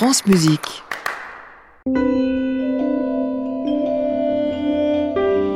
France 0.00 0.24
Musique. 0.24 0.82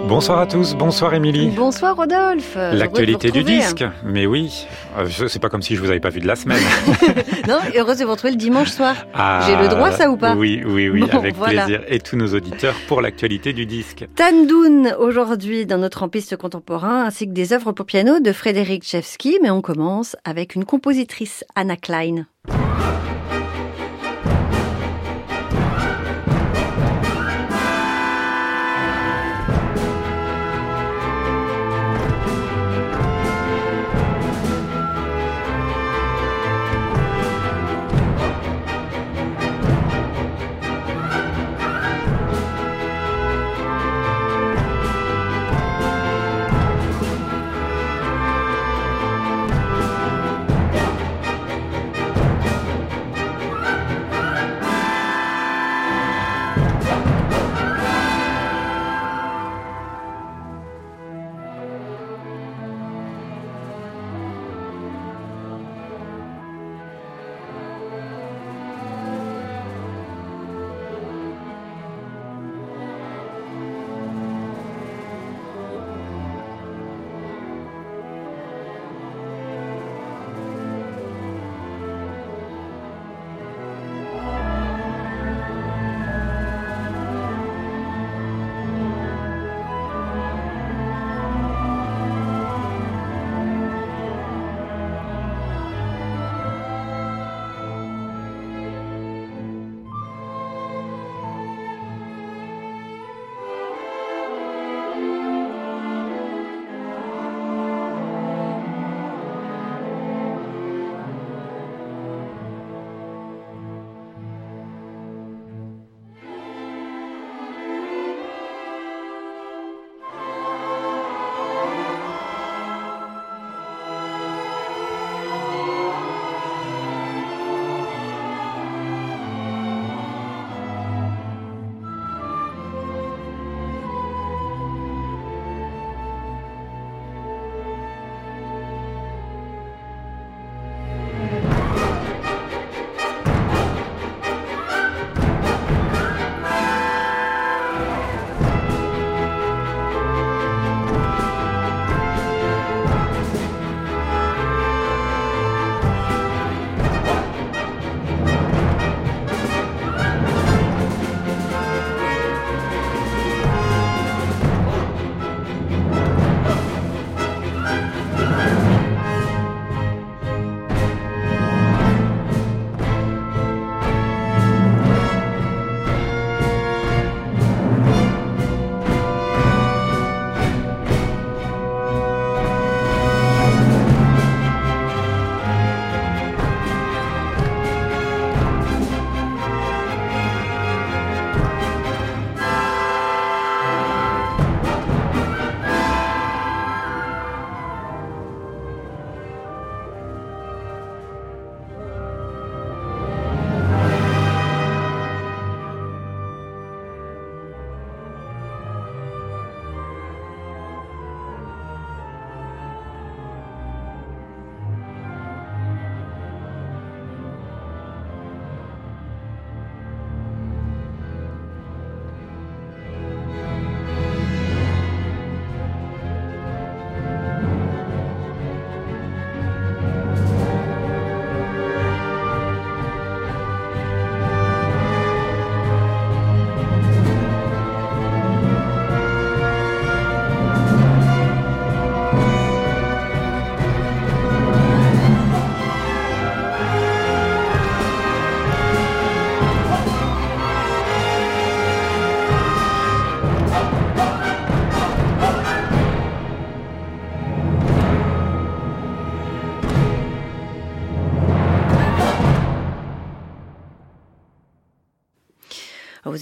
Bonsoir 0.07 0.39
à 0.39 0.47
tous, 0.47 0.75
bonsoir 0.75 1.15
Émilie. 1.15 1.49
Bonsoir 1.49 1.97
Rodolphe. 1.97 2.55
L'actualité 2.55 3.31
du 3.31 3.43
disque, 3.43 3.83
mais 4.05 4.27
oui, 4.27 4.67
euh, 4.99 5.09
c'est 5.29 5.39
pas 5.39 5.49
comme 5.49 5.63
si 5.63 5.77
je 5.77 5.81
vous 5.81 5.89
avais 5.89 5.99
pas 5.99 6.11
vu 6.11 6.21
de 6.21 6.27
la 6.27 6.37
semaine. 6.37 6.61
non, 7.49 7.57
heureuse 7.75 7.97
de 7.97 8.05
vous 8.05 8.11
retrouver 8.11 8.33
le 8.33 8.37
dimanche 8.37 8.69
soir. 8.69 9.07
Ah, 9.15 9.47
J'ai 9.47 9.57
le 9.57 9.69
droit, 9.69 9.93
ça, 9.93 10.11
ou 10.11 10.19
pas 10.19 10.35
Oui, 10.35 10.61
oui, 10.63 10.91
oui, 10.91 11.01
Bon, 11.11 11.21
avec 11.21 11.37
voilà. 11.37 11.65
plaisir. 11.65 11.83
Et 11.89 12.01
tous 12.01 12.17
nos 12.17 12.35
auditeurs 12.35 12.75
pour 12.87 13.01
l'actualité 13.01 13.55
du 13.55 13.65
disque. 13.65 14.07
Tandoun 14.15 14.95
aujourd'hui 14.99 15.65
dans 15.65 15.79
notre 15.79 16.07
piste 16.07 16.37
contemporain, 16.37 17.07
ainsi 17.07 17.27
que 17.27 17.33
des 17.33 17.55
œuvres 17.55 17.73
pour 17.73 17.87
piano 17.87 18.21
de 18.21 18.33
Frédéric 18.33 18.85
Chevsky, 18.85 19.39
mais 19.43 19.49
on 19.49 19.63
commence 19.63 20.17
avec 20.27 20.55
une 20.55 20.67
compositrice, 20.67 21.45
Anna 21.55 21.79
Klein. 21.79 22.27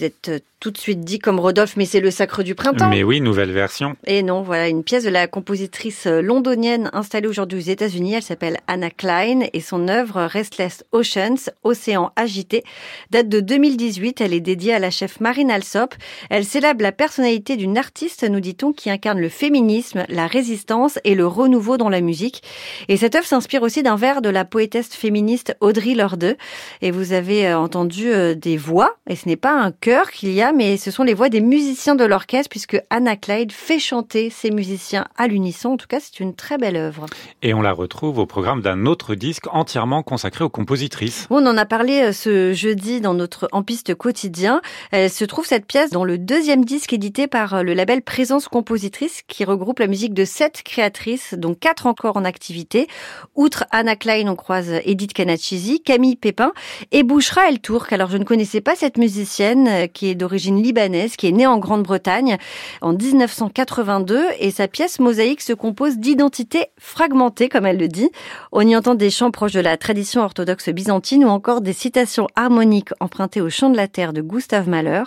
Vous 0.02 0.11
êtes 0.30 0.44
tout 0.62 0.70
de 0.70 0.78
suite 0.78 1.00
dit 1.00 1.18
comme 1.18 1.40
Rodolphe, 1.40 1.76
mais 1.76 1.86
c'est 1.86 1.98
le 1.98 2.12
Sacre 2.12 2.44
du 2.44 2.54
Printemps. 2.54 2.88
Mais 2.88 3.02
oui, 3.02 3.20
nouvelle 3.20 3.50
version. 3.50 3.96
Et 4.06 4.22
non, 4.22 4.42
voilà, 4.42 4.68
une 4.68 4.84
pièce 4.84 5.02
de 5.02 5.10
la 5.10 5.26
compositrice 5.26 6.06
londonienne 6.06 6.88
installée 6.92 7.26
aujourd'hui 7.26 7.58
aux 7.58 7.62
États-Unis. 7.62 8.14
Elle 8.14 8.22
s'appelle 8.22 8.58
Anna 8.68 8.88
Klein 8.88 9.40
et 9.52 9.60
son 9.60 9.88
œuvre 9.88 10.22
Restless 10.22 10.84
Oceans, 10.92 11.50
Océan 11.64 12.12
agité, 12.14 12.62
date 13.10 13.28
de 13.28 13.40
2018. 13.40 14.20
Elle 14.20 14.34
est 14.34 14.40
dédiée 14.40 14.72
à 14.72 14.78
la 14.78 14.90
chef 14.90 15.18
Marine 15.18 15.50
Alsop. 15.50 15.96
Elle 16.30 16.44
célèbre 16.44 16.82
la 16.82 16.92
personnalité 16.92 17.56
d'une 17.56 17.76
artiste, 17.76 18.22
nous 18.22 18.38
dit-on, 18.38 18.72
qui 18.72 18.88
incarne 18.88 19.18
le 19.18 19.28
féminisme, 19.28 20.04
la 20.08 20.28
résistance 20.28 21.00
et 21.02 21.16
le 21.16 21.26
renouveau 21.26 21.76
dans 21.76 21.88
la 21.88 22.00
musique. 22.00 22.44
Et 22.86 22.96
cette 22.96 23.16
œuvre 23.16 23.26
s'inspire 23.26 23.62
aussi 23.62 23.82
d'un 23.82 23.96
vers 23.96 24.22
de 24.22 24.28
la 24.28 24.44
poétesse 24.44 24.94
féministe 24.94 25.56
Audrey 25.60 25.94
Lorde. 25.94 26.36
Et 26.82 26.92
vous 26.92 27.12
avez 27.12 27.48
euh, 27.48 27.58
entendu 27.58 28.12
euh, 28.12 28.36
des 28.36 28.56
voix, 28.56 28.96
et 29.10 29.16
ce 29.16 29.28
n'est 29.28 29.34
pas 29.34 29.54
un 29.54 29.72
chœur 29.72 30.11
qu'il 30.12 30.32
y 30.32 30.42
a, 30.42 30.52
mais 30.52 30.76
ce 30.76 30.90
sont 30.90 31.02
les 31.02 31.14
voix 31.14 31.28
des 31.28 31.40
musiciens 31.40 31.94
de 31.94 32.04
l'orchestre, 32.04 32.48
puisque 32.48 32.80
Anna 32.90 33.16
Clyde 33.16 33.52
fait 33.52 33.78
chanter 33.78 34.30
ces 34.30 34.50
musiciens 34.50 35.06
à 35.16 35.26
l'unisson. 35.26 35.70
En 35.70 35.76
tout 35.76 35.86
cas, 35.86 35.98
c'est 36.00 36.20
une 36.20 36.34
très 36.34 36.58
belle 36.58 36.76
œuvre. 36.76 37.06
Et 37.42 37.54
on 37.54 37.62
la 37.62 37.72
retrouve 37.72 38.18
au 38.18 38.26
programme 38.26 38.62
d'un 38.62 38.86
autre 38.86 39.14
disque 39.14 39.46
entièrement 39.52 40.02
consacré 40.02 40.44
aux 40.44 40.48
compositrices. 40.48 41.26
On 41.30 41.46
en 41.46 41.56
a 41.56 41.64
parlé 41.64 42.02
euh, 42.02 42.12
ce 42.12 42.52
jeudi 42.52 43.00
dans 43.00 43.14
notre 43.14 43.48
En 43.52 43.62
piste 43.62 43.94
quotidien. 43.94 44.60
Elle 44.90 45.10
se 45.10 45.24
trouve 45.24 45.46
cette 45.46 45.66
pièce 45.66 45.90
dans 45.90 46.04
le 46.04 46.18
deuxième 46.18 46.64
disque 46.64 46.92
édité 46.92 47.26
par 47.26 47.54
euh, 47.54 47.62
le 47.62 47.74
label 47.74 48.02
Présence 48.02 48.48
Compositrice, 48.48 49.22
qui 49.26 49.44
regroupe 49.44 49.78
la 49.78 49.86
musique 49.86 50.14
de 50.14 50.24
sept 50.24 50.62
créatrices, 50.62 51.34
dont 51.34 51.54
quatre 51.54 51.86
encore 51.86 52.16
en 52.16 52.24
activité. 52.24 52.86
Outre 53.34 53.64
Anna 53.70 53.96
Klein, 53.96 54.28
on 54.28 54.36
croise 54.36 54.80
Edith 54.84 55.12
Kanachisi, 55.12 55.80
Camille 55.82 56.16
Pépin 56.16 56.52
et 56.90 57.02
Bouchra 57.02 57.48
El 57.48 57.60
Tourk. 57.60 57.92
Alors, 57.92 58.10
je 58.10 58.18
ne 58.18 58.24
connaissais 58.24 58.60
pas 58.60 58.76
cette 58.76 58.98
musicienne 58.98 59.68
euh, 59.68 59.86
qui 60.02 60.08
est 60.08 60.16
d'origine 60.16 60.60
libanaise 60.60 61.14
qui 61.14 61.28
est 61.28 61.32
né 61.32 61.46
en 61.46 61.58
Grande-Bretagne 61.58 62.36
en 62.80 62.92
1982 62.92 64.24
et 64.40 64.50
sa 64.50 64.66
pièce 64.66 64.98
mosaïque 64.98 65.42
se 65.42 65.52
compose 65.52 65.98
d'identités 65.98 66.66
fragmentées, 66.76 67.48
comme 67.48 67.66
elle 67.66 67.78
le 67.78 67.86
dit. 67.86 68.10
On 68.50 68.66
y 68.66 68.74
entend 68.74 68.96
des 68.96 69.10
chants 69.10 69.30
proches 69.30 69.52
de 69.52 69.60
la 69.60 69.76
tradition 69.76 70.22
orthodoxe 70.22 70.70
byzantine 70.70 71.24
ou 71.24 71.28
encore 71.28 71.60
des 71.60 71.72
citations 71.72 72.26
harmoniques 72.34 72.90
empruntées 72.98 73.40
au 73.40 73.48
chant 73.48 73.70
de 73.70 73.76
la 73.76 73.86
terre 73.86 74.12
de 74.12 74.22
Gustave 74.22 74.68
Mahler. 74.68 75.04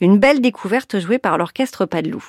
Une 0.00 0.18
belle 0.18 0.40
découverte 0.40 0.98
jouée 0.98 1.18
par 1.18 1.36
l'orchestre 1.36 1.84
Padelou. 1.84 2.24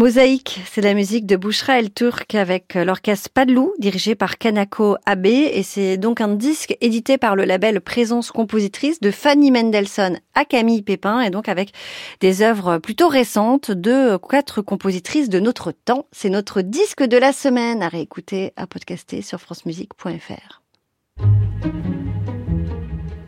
Mosaïque, 0.00 0.62
c'est 0.72 0.80
la 0.80 0.94
musique 0.94 1.26
de 1.26 1.36
Bouchra 1.36 1.78
El 1.78 1.92
Turk 1.92 2.34
avec 2.34 2.74
l'orchestre 2.74 3.28
Padlou, 3.34 3.74
dirigé 3.78 4.14
par 4.14 4.38
Kanako 4.38 4.96
Abe, 5.04 5.26
et 5.26 5.62
c'est 5.62 5.98
donc 5.98 6.22
un 6.22 6.28
disque 6.28 6.74
édité 6.80 7.18
par 7.18 7.36
le 7.36 7.44
label 7.44 7.82
Présence 7.82 8.30
Compositrice 8.30 9.00
de 9.00 9.10
Fanny 9.10 9.50
Mendelssohn 9.50 10.18
à 10.34 10.46
Camille 10.46 10.80
Pépin, 10.80 11.20
et 11.20 11.28
donc 11.28 11.50
avec 11.50 11.72
des 12.20 12.40
œuvres 12.40 12.78
plutôt 12.78 13.08
récentes 13.08 13.72
de 13.72 14.16
quatre 14.16 14.62
compositrices 14.62 15.28
de 15.28 15.38
notre 15.38 15.70
temps. 15.70 16.06
C'est 16.12 16.30
notre 16.30 16.62
disque 16.62 17.02
de 17.02 17.18
la 17.18 17.34
semaine 17.34 17.82
à 17.82 17.88
réécouter, 17.88 18.54
à 18.56 18.66
podcaster 18.66 19.20
sur 19.20 19.38
francemusique.fr. 19.38 20.62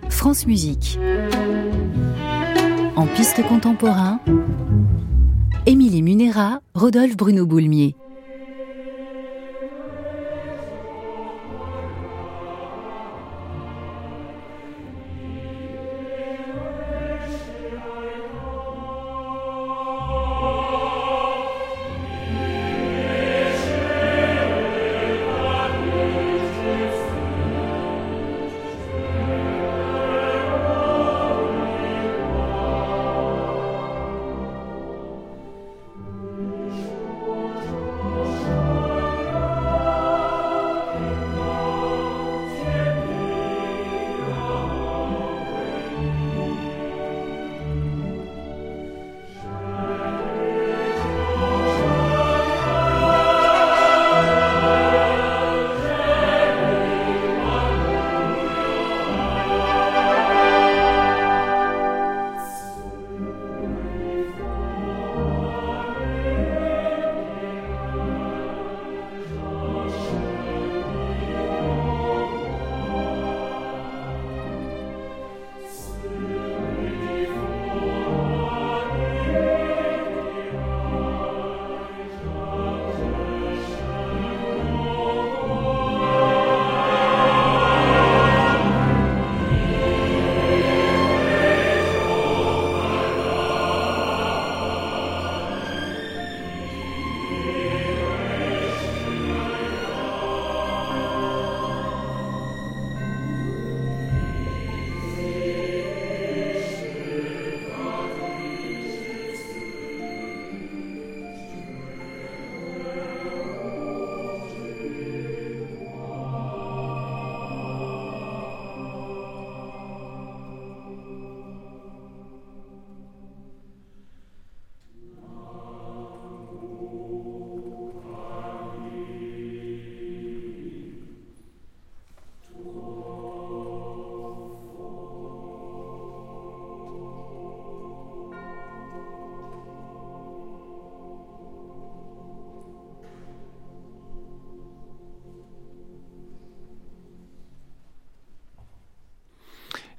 France 0.09 0.47
Musique. 0.47 0.99
En 2.97 3.07
piste 3.09 3.43
contemporain, 3.47 4.21
Munera, 6.13 6.61
Rodolphe 6.75 7.17
Bruno 7.17 7.47
Boulmier. 7.47 7.95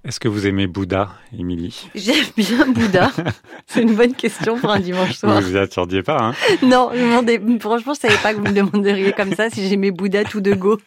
Est-ce 0.05 0.19
que 0.19 0.27
vous 0.27 0.45
aimez 0.47 0.67
Bouddha, 0.67 1.11
Émilie? 1.37 1.89
J'aime 1.95 2.25
bien 2.35 2.67
Bouddha. 2.67 3.09
C'est 3.67 3.81
une 3.81 3.95
bonne 3.95 4.13
question 4.13 4.59
pour 4.59 4.69
un 4.69 4.81
dimanche 4.81 5.13
soir. 5.13 5.39
Vous 5.39 5.51
vous 5.51 5.55
attendiez 5.55 6.03
pas, 6.03 6.17
hein? 6.21 6.33
Non, 6.61 6.89
je 6.93 6.99
demandais, 6.99 7.41
franchement, 7.57 7.93
je 7.93 8.01
savais 8.01 8.17
pas 8.17 8.33
que 8.33 8.39
vous 8.39 8.43
me 8.43 8.51
demanderiez 8.51 9.13
comme 9.13 9.33
ça 9.33 9.49
si 9.49 9.65
j'aimais 9.69 9.91
Bouddha 9.91 10.25
tout 10.25 10.41
de 10.41 10.53
go. 10.53 10.77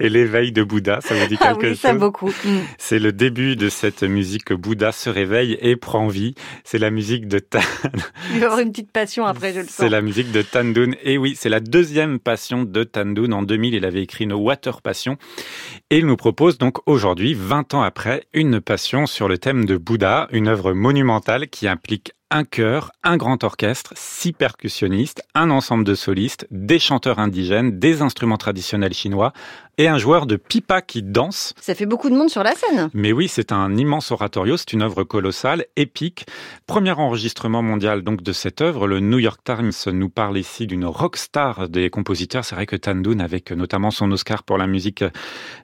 Et 0.00 0.08
l'éveil 0.08 0.52
de 0.52 0.62
Bouddha, 0.62 1.00
ça 1.00 1.14
vous 1.14 1.26
dit 1.26 1.36
quelque 1.36 1.66
ah 1.66 1.70
oui, 1.70 1.76
ça 1.76 1.90
chose 1.90 1.98
beaucoup. 1.98 2.28
Mm. 2.44 2.58
C'est 2.78 2.98
le 2.98 3.12
début 3.12 3.56
de 3.56 3.68
cette 3.68 4.02
musique 4.02 4.44
que 4.44 4.54
Bouddha 4.54 4.92
se 4.92 5.10
réveille 5.10 5.58
et 5.60 5.76
prend 5.76 6.08
vie. 6.08 6.34
C'est 6.64 6.78
la 6.78 6.90
musique 6.90 7.28
de 7.28 7.38
Tan. 7.38 7.60
Il 8.32 8.38
va 8.38 8.40
y 8.40 8.44
avoir 8.44 8.60
une 8.60 8.70
petite 8.70 8.92
passion 8.92 9.26
après, 9.26 9.52
je 9.52 9.60
le 9.60 9.66
sens. 9.66 9.76
C'est 9.76 9.88
la 9.88 10.02
musique 10.02 10.32
de 10.32 10.42
Tandun. 10.42 10.92
Et 11.02 11.18
oui, 11.18 11.34
c'est 11.36 11.48
la 11.48 11.60
deuxième 11.60 12.18
passion 12.18 12.64
de 12.64 12.84
Tandun. 12.84 13.32
En 13.32 13.42
2000, 13.42 13.74
il 13.74 13.84
avait 13.84 14.02
écrit 14.02 14.24
une 14.24 14.32
Water 14.32 14.82
Passion. 14.82 15.16
Et 15.90 15.98
il 15.98 16.06
nous 16.06 16.16
propose 16.16 16.58
donc 16.58 16.78
aujourd'hui, 16.86 17.34
20 17.34 17.74
ans 17.74 17.82
après, 17.82 18.24
une 18.32 18.60
passion 18.60 19.06
sur 19.06 19.28
le 19.28 19.38
thème 19.38 19.64
de 19.64 19.76
Bouddha, 19.76 20.28
une 20.32 20.48
œuvre 20.48 20.72
monumentale 20.72 21.48
qui 21.48 21.68
implique 21.68 22.12
un 22.30 22.44
chœur, 22.44 22.90
un 23.04 23.16
grand 23.16 23.44
orchestre, 23.44 23.92
six 23.96 24.32
percussionnistes, 24.32 25.22
un 25.34 25.50
ensemble 25.50 25.84
de 25.84 25.94
solistes, 25.94 26.46
des 26.50 26.78
chanteurs 26.78 27.18
indigènes, 27.18 27.78
des 27.78 28.02
instruments 28.02 28.36
traditionnels 28.36 28.94
chinois 28.94 29.32
et 29.78 29.88
un 29.88 29.98
joueur 29.98 30.26
de 30.26 30.36
pipa 30.36 30.80
qui 30.80 31.02
danse. 31.02 31.54
Ça 31.60 31.74
fait 31.74 31.86
beaucoup 31.86 32.08
de 32.08 32.14
monde 32.14 32.30
sur 32.30 32.42
la 32.42 32.54
scène. 32.54 32.88
Mais 32.94 33.12
oui, 33.12 33.28
c'est 33.28 33.52
un 33.52 33.76
immense 33.76 34.10
oratorio, 34.10 34.56
c'est 34.56 34.72
une 34.72 34.82
œuvre 34.82 35.04
colossale, 35.04 35.66
épique. 35.76 36.26
Premier 36.66 36.92
enregistrement 36.92 37.62
mondial 37.62 38.02
donc 38.02 38.22
de 38.22 38.32
cette 38.32 38.60
œuvre. 38.62 38.86
Le 38.86 39.00
New 39.00 39.18
York 39.18 39.40
Times 39.44 39.72
nous 39.92 40.08
parle 40.08 40.38
ici 40.38 40.66
d'une 40.66 40.86
rockstar 40.86 41.68
des 41.68 41.90
compositeurs. 41.90 42.44
C'est 42.44 42.54
vrai 42.54 42.66
que 42.66 42.76
Tandun, 42.76 43.20
avec 43.20 43.52
notamment 43.52 43.90
son 43.90 44.10
Oscar 44.12 44.42
pour 44.42 44.56
la 44.56 44.66
musique 44.66 45.04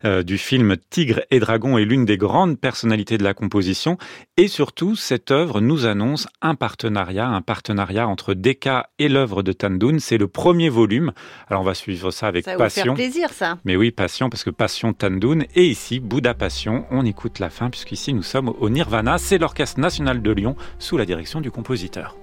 euh, 0.04 0.22
du 0.22 0.36
film 0.36 0.76
Tigre 0.90 1.22
et 1.30 1.40
Dragon, 1.40 1.78
est 1.78 1.84
l'une 1.84 2.04
des 2.04 2.18
grandes 2.18 2.58
personnalités 2.58 3.16
de 3.16 3.24
la 3.24 3.34
composition. 3.34 3.96
Et 4.36 4.48
surtout, 4.48 4.94
cette 4.94 5.30
œuvre 5.30 5.60
nous 5.60 5.86
annonce 5.86 6.28
un 6.42 6.51
partenariat, 6.54 7.26
un 7.28 7.40
partenariat 7.40 8.08
entre 8.08 8.34
Decca 8.34 8.88
et 8.98 9.08
l'œuvre 9.08 9.42
de 9.42 9.52
Tandun. 9.52 9.98
C'est 9.98 10.18
le 10.18 10.28
premier 10.28 10.68
volume. 10.68 11.12
Alors 11.48 11.62
on 11.62 11.64
va 11.64 11.74
suivre 11.74 12.10
ça 12.10 12.28
avec 12.28 12.44
Ça 12.44 12.52
va 12.52 12.56
vous 12.56 12.62
passion. 12.62 12.84
faire 12.84 12.94
plaisir, 12.94 13.30
ça. 13.30 13.58
Mais 13.64 13.76
oui, 13.76 13.90
passion, 13.90 14.30
parce 14.30 14.44
que 14.44 14.50
passion 14.50 14.92
Tandun. 14.92 15.40
Et 15.54 15.66
ici, 15.66 16.00
Bouddha 16.00 16.34
Passion, 16.34 16.86
on 16.90 17.04
écoute 17.04 17.38
la 17.38 17.50
fin, 17.50 17.70
puisqu'ici 17.70 18.12
nous 18.14 18.22
sommes 18.22 18.48
au 18.60 18.70
Nirvana. 18.70 19.18
C'est 19.18 19.38
l'Orchestre 19.38 19.80
National 19.80 20.22
de 20.22 20.30
Lyon, 20.30 20.56
sous 20.78 20.96
la 20.96 21.04
direction 21.06 21.40
du 21.40 21.50
compositeur. 21.50 22.16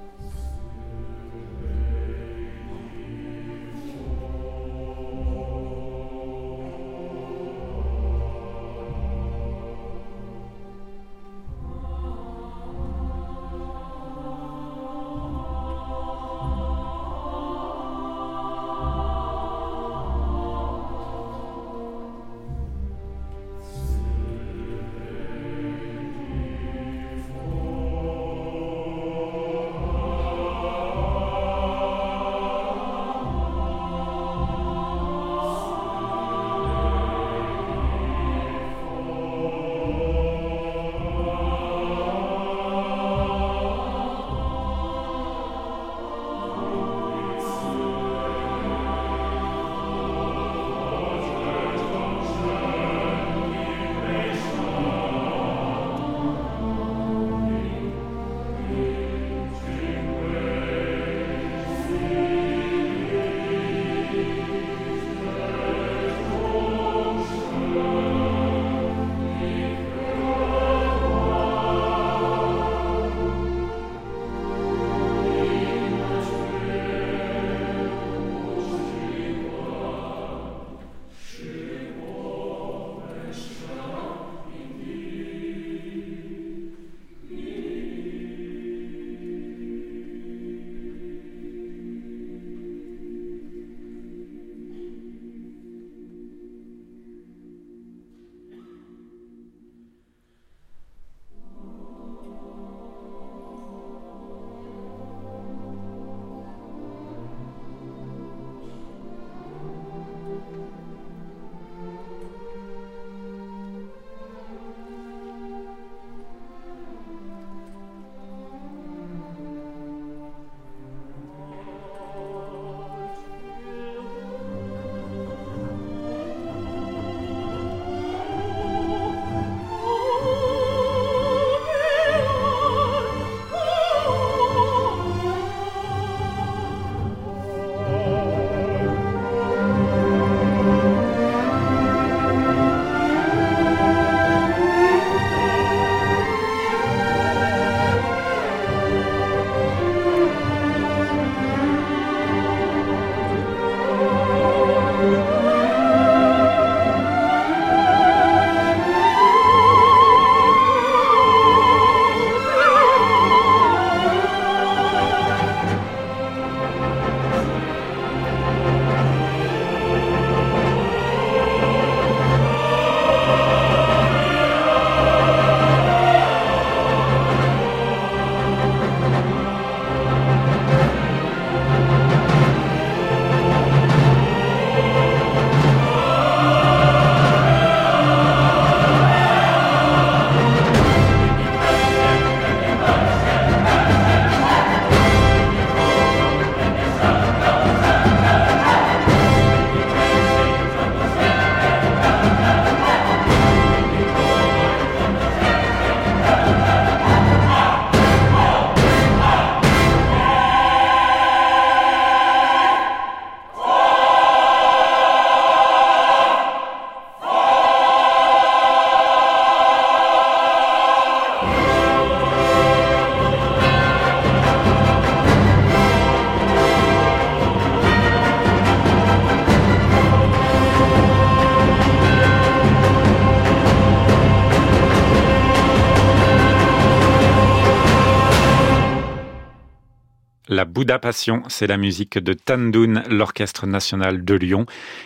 La 240.60 240.66
Bouddha 240.66 241.00
Passion, 241.00 241.42
c'est 241.48 241.68
la 241.68 241.78
musique 241.78 242.18
de 242.18 242.34
Tandoun, 242.34 243.04
l'Orchestre 243.10 243.66
national 243.66 244.26
de 244.26 244.36
Lyon, 244.36 244.66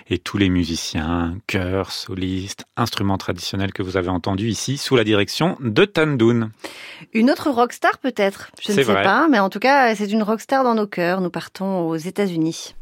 et 0.09 0.17
tous 0.17 0.39
les 0.39 0.49
musiciens, 0.49 1.37
chœurs, 1.45 1.91
solistes, 1.91 2.65
instruments 2.75 3.19
traditionnels 3.19 3.71
que 3.71 3.83
vous 3.83 3.95
avez 3.95 4.09
entendus 4.09 4.47
ici, 4.47 4.79
sous 4.79 4.95
la 4.95 5.03
direction 5.03 5.55
de 5.59 5.85
Tandoun. 5.85 6.49
Une 7.13 7.29
autre 7.29 7.51
rockstar 7.51 7.99
peut-être, 7.99 8.49
je 8.63 8.71
ne 8.71 8.77
sais 8.81 8.83
pas, 8.83 9.27
mais 9.29 9.37
en 9.37 9.51
tout 9.51 9.59
cas, 9.59 9.93
c'est 9.93 10.11
une 10.11 10.23
rockstar 10.23 10.63
dans 10.63 10.73
nos 10.73 10.87
cœurs. 10.87 11.21
Nous 11.21 11.29
partons 11.29 11.87
aux 11.87 11.97
États-Unis. 11.97 12.73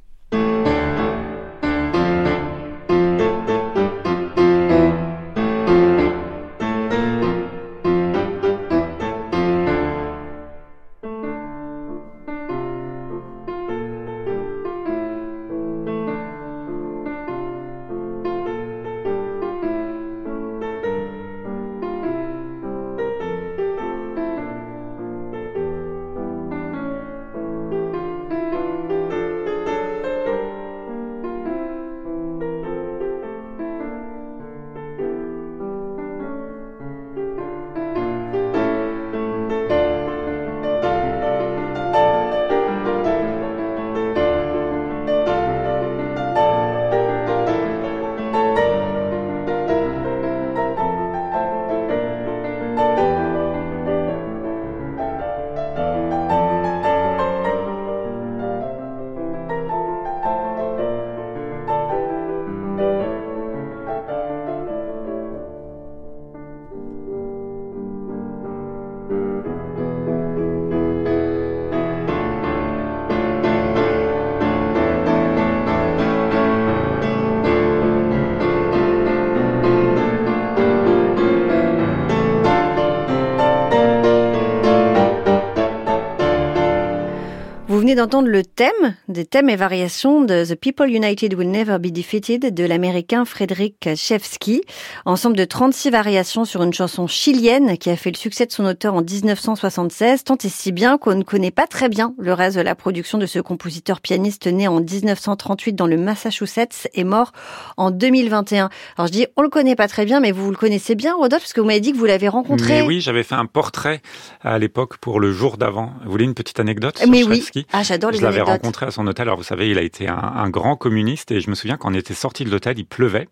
D'entendre 87.95 88.29
le 88.29 88.43
thème, 88.43 88.95
des 89.11 89.25
thèmes 89.25 89.49
et 89.49 89.55
variations 89.55 90.21
de 90.21 90.45
The 90.45 90.55
People 90.55 90.89
United 90.89 91.33
Will 91.33 91.51
Never 91.51 91.77
Be 91.79 91.87
Defeated 91.87 92.53
de 92.53 92.63
l'américain 92.63 93.25
Frédéric 93.25 93.95
Chevsky, 93.95 94.61
ensemble 95.05 95.37
de 95.37 95.45
36 95.45 95.89
variations 95.89 96.45
sur 96.45 96.63
une 96.63 96.73
chanson 96.73 97.07
chilienne 97.07 97.77
qui 97.77 97.89
a 97.89 97.95
fait 97.95 98.11
le 98.11 98.17
succès 98.17 98.45
de 98.45 98.51
son 98.51 98.65
auteur 98.65 98.95
en 98.95 99.01
1976, 99.01 100.23
tant 100.23 100.37
et 100.43 100.49
si 100.49 100.71
bien 100.71 100.97
qu'on 100.97 101.15
ne 101.15 101.23
connaît 101.23 101.51
pas 101.51 101.67
très 101.67 101.89
bien 101.89 102.13
le 102.17 102.33
reste 102.33 102.57
de 102.57 102.61
la 102.61 102.75
production 102.75 103.17
de 103.17 103.25
ce 103.25 103.39
compositeur 103.39 104.01
pianiste 104.01 104.47
né 104.47 104.67
en 104.67 104.79
1938 104.79 105.73
dans 105.73 105.87
le 105.87 105.97
Massachusetts 105.97 106.87
et 106.93 107.03
mort 107.03 107.31
en 107.77 107.91
2021. 107.91 108.69
Alors 108.97 109.07
je 109.07 109.11
dis 109.11 109.27
on 109.37 109.41
le 109.41 109.49
connaît 109.49 109.75
pas 109.75 109.87
très 109.87 110.05
bien, 110.05 110.19
mais 110.19 110.31
vous, 110.31 110.49
le 110.49 110.57
connaissez 110.57 110.95
bien, 110.95 111.15
Rodolphe, 111.15 111.43
parce 111.43 111.53
que 111.53 111.61
vous 111.61 111.67
m'avez 111.67 111.79
dit 111.79 111.91
que 111.91 111.97
vous 111.97 112.05
l'avez 112.05 112.27
rencontré. 112.27 112.81
Mais 112.81 112.81
oui, 112.81 113.01
j'avais 113.01 113.23
fait 113.23 113.35
un 113.35 113.45
portrait 113.45 114.01
à 114.41 114.57
l'époque 114.59 114.97
pour 114.97 115.19
le 115.19 115.31
jour 115.31 115.57
d'avant. 115.57 115.91
Vous 116.05 116.11
voulez 116.11 116.25
une 116.25 116.33
petite 116.33 116.59
anecdote 116.59 117.03
Mais 117.09 117.23
oui. 117.23 117.43
Ah, 117.73 117.83
j'adore 117.83 118.11
les 118.11 118.19
Je 118.19 118.23
l'avais 118.23 118.41
rencontré 118.41 118.85
à 118.85 118.91
son 118.91 119.00
hôtel. 119.07 119.23
Alors 119.23 119.37
vous 119.37 119.43
savez, 119.43 119.69
il 119.69 119.77
a 119.77 119.81
été 119.81 120.07
un, 120.07 120.49
grand 120.49 120.75
communiste 120.75 121.31
et 121.31 121.39
je 121.39 121.49
me 121.49 121.55
souviens 121.55 121.77
quand 121.77 121.91
on 121.91 121.93
était 121.93 122.13
sorti 122.13 122.43
de 122.43 122.51
l'hôtel, 122.51 122.77
il 122.79 122.85
pleuvait. 122.85 123.27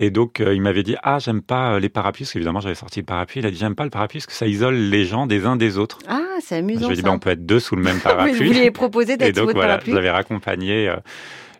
Et 0.00 0.10
donc, 0.10 0.40
euh, 0.40 0.54
il 0.54 0.60
m'avait 0.60 0.82
dit 0.82 0.96
Ah, 1.04 1.20
j'aime 1.20 1.40
pas 1.40 1.74
euh, 1.74 1.78
les 1.78 1.88
parapluies, 1.88 2.24
parce 2.24 2.32
qu'évidemment, 2.32 2.58
j'avais 2.58 2.74
sorti 2.74 2.98
le 2.98 3.04
parapluie. 3.06 3.40
Il 3.40 3.46
a 3.46 3.50
dit 3.50 3.56
J'aime 3.56 3.76
pas 3.76 3.84
le 3.84 3.90
parapluie, 3.90 4.18
parce 4.18 4.26
que 4.26 4.32
ça 4.32 4.46
isole 4.46 4.74
les 4.74 5.04
gens 5.04 5.28
des 5.28 5.46
uns 5.46 5.54
des 5.54 5.78
autres. 5.78 5.98
Ah, 6.08 6.20
c'est 6.40 6.56
amusant. 6.56 6.82
Je 6.82 6.86
lui 6.86 6.92
ai 6.94 6.96
dit 6.96 7.02
bah, 7.02 7.12
On 7.12 7.20
peut 7.20 7.30
être 7.30 7.46
deux 7.46 7.60
sous 7.60 7.76
le 7.76 7.82
même 7.82 8.00
parapluie. 8.02 8.44
vous 8.44 8.60
lui 8.60 8.70
proposé 8.72 9.16
d'être 9.16 9.36
sous 9.36 9.44
votre 9.44 9.54
voilà, 9.54 9.74
parapluie. 9.74 9.92
Je 9.92 9.96
l'avais 9.96 10.10
raccompagné. 10.10 10.88
Euh, 10.88 10.96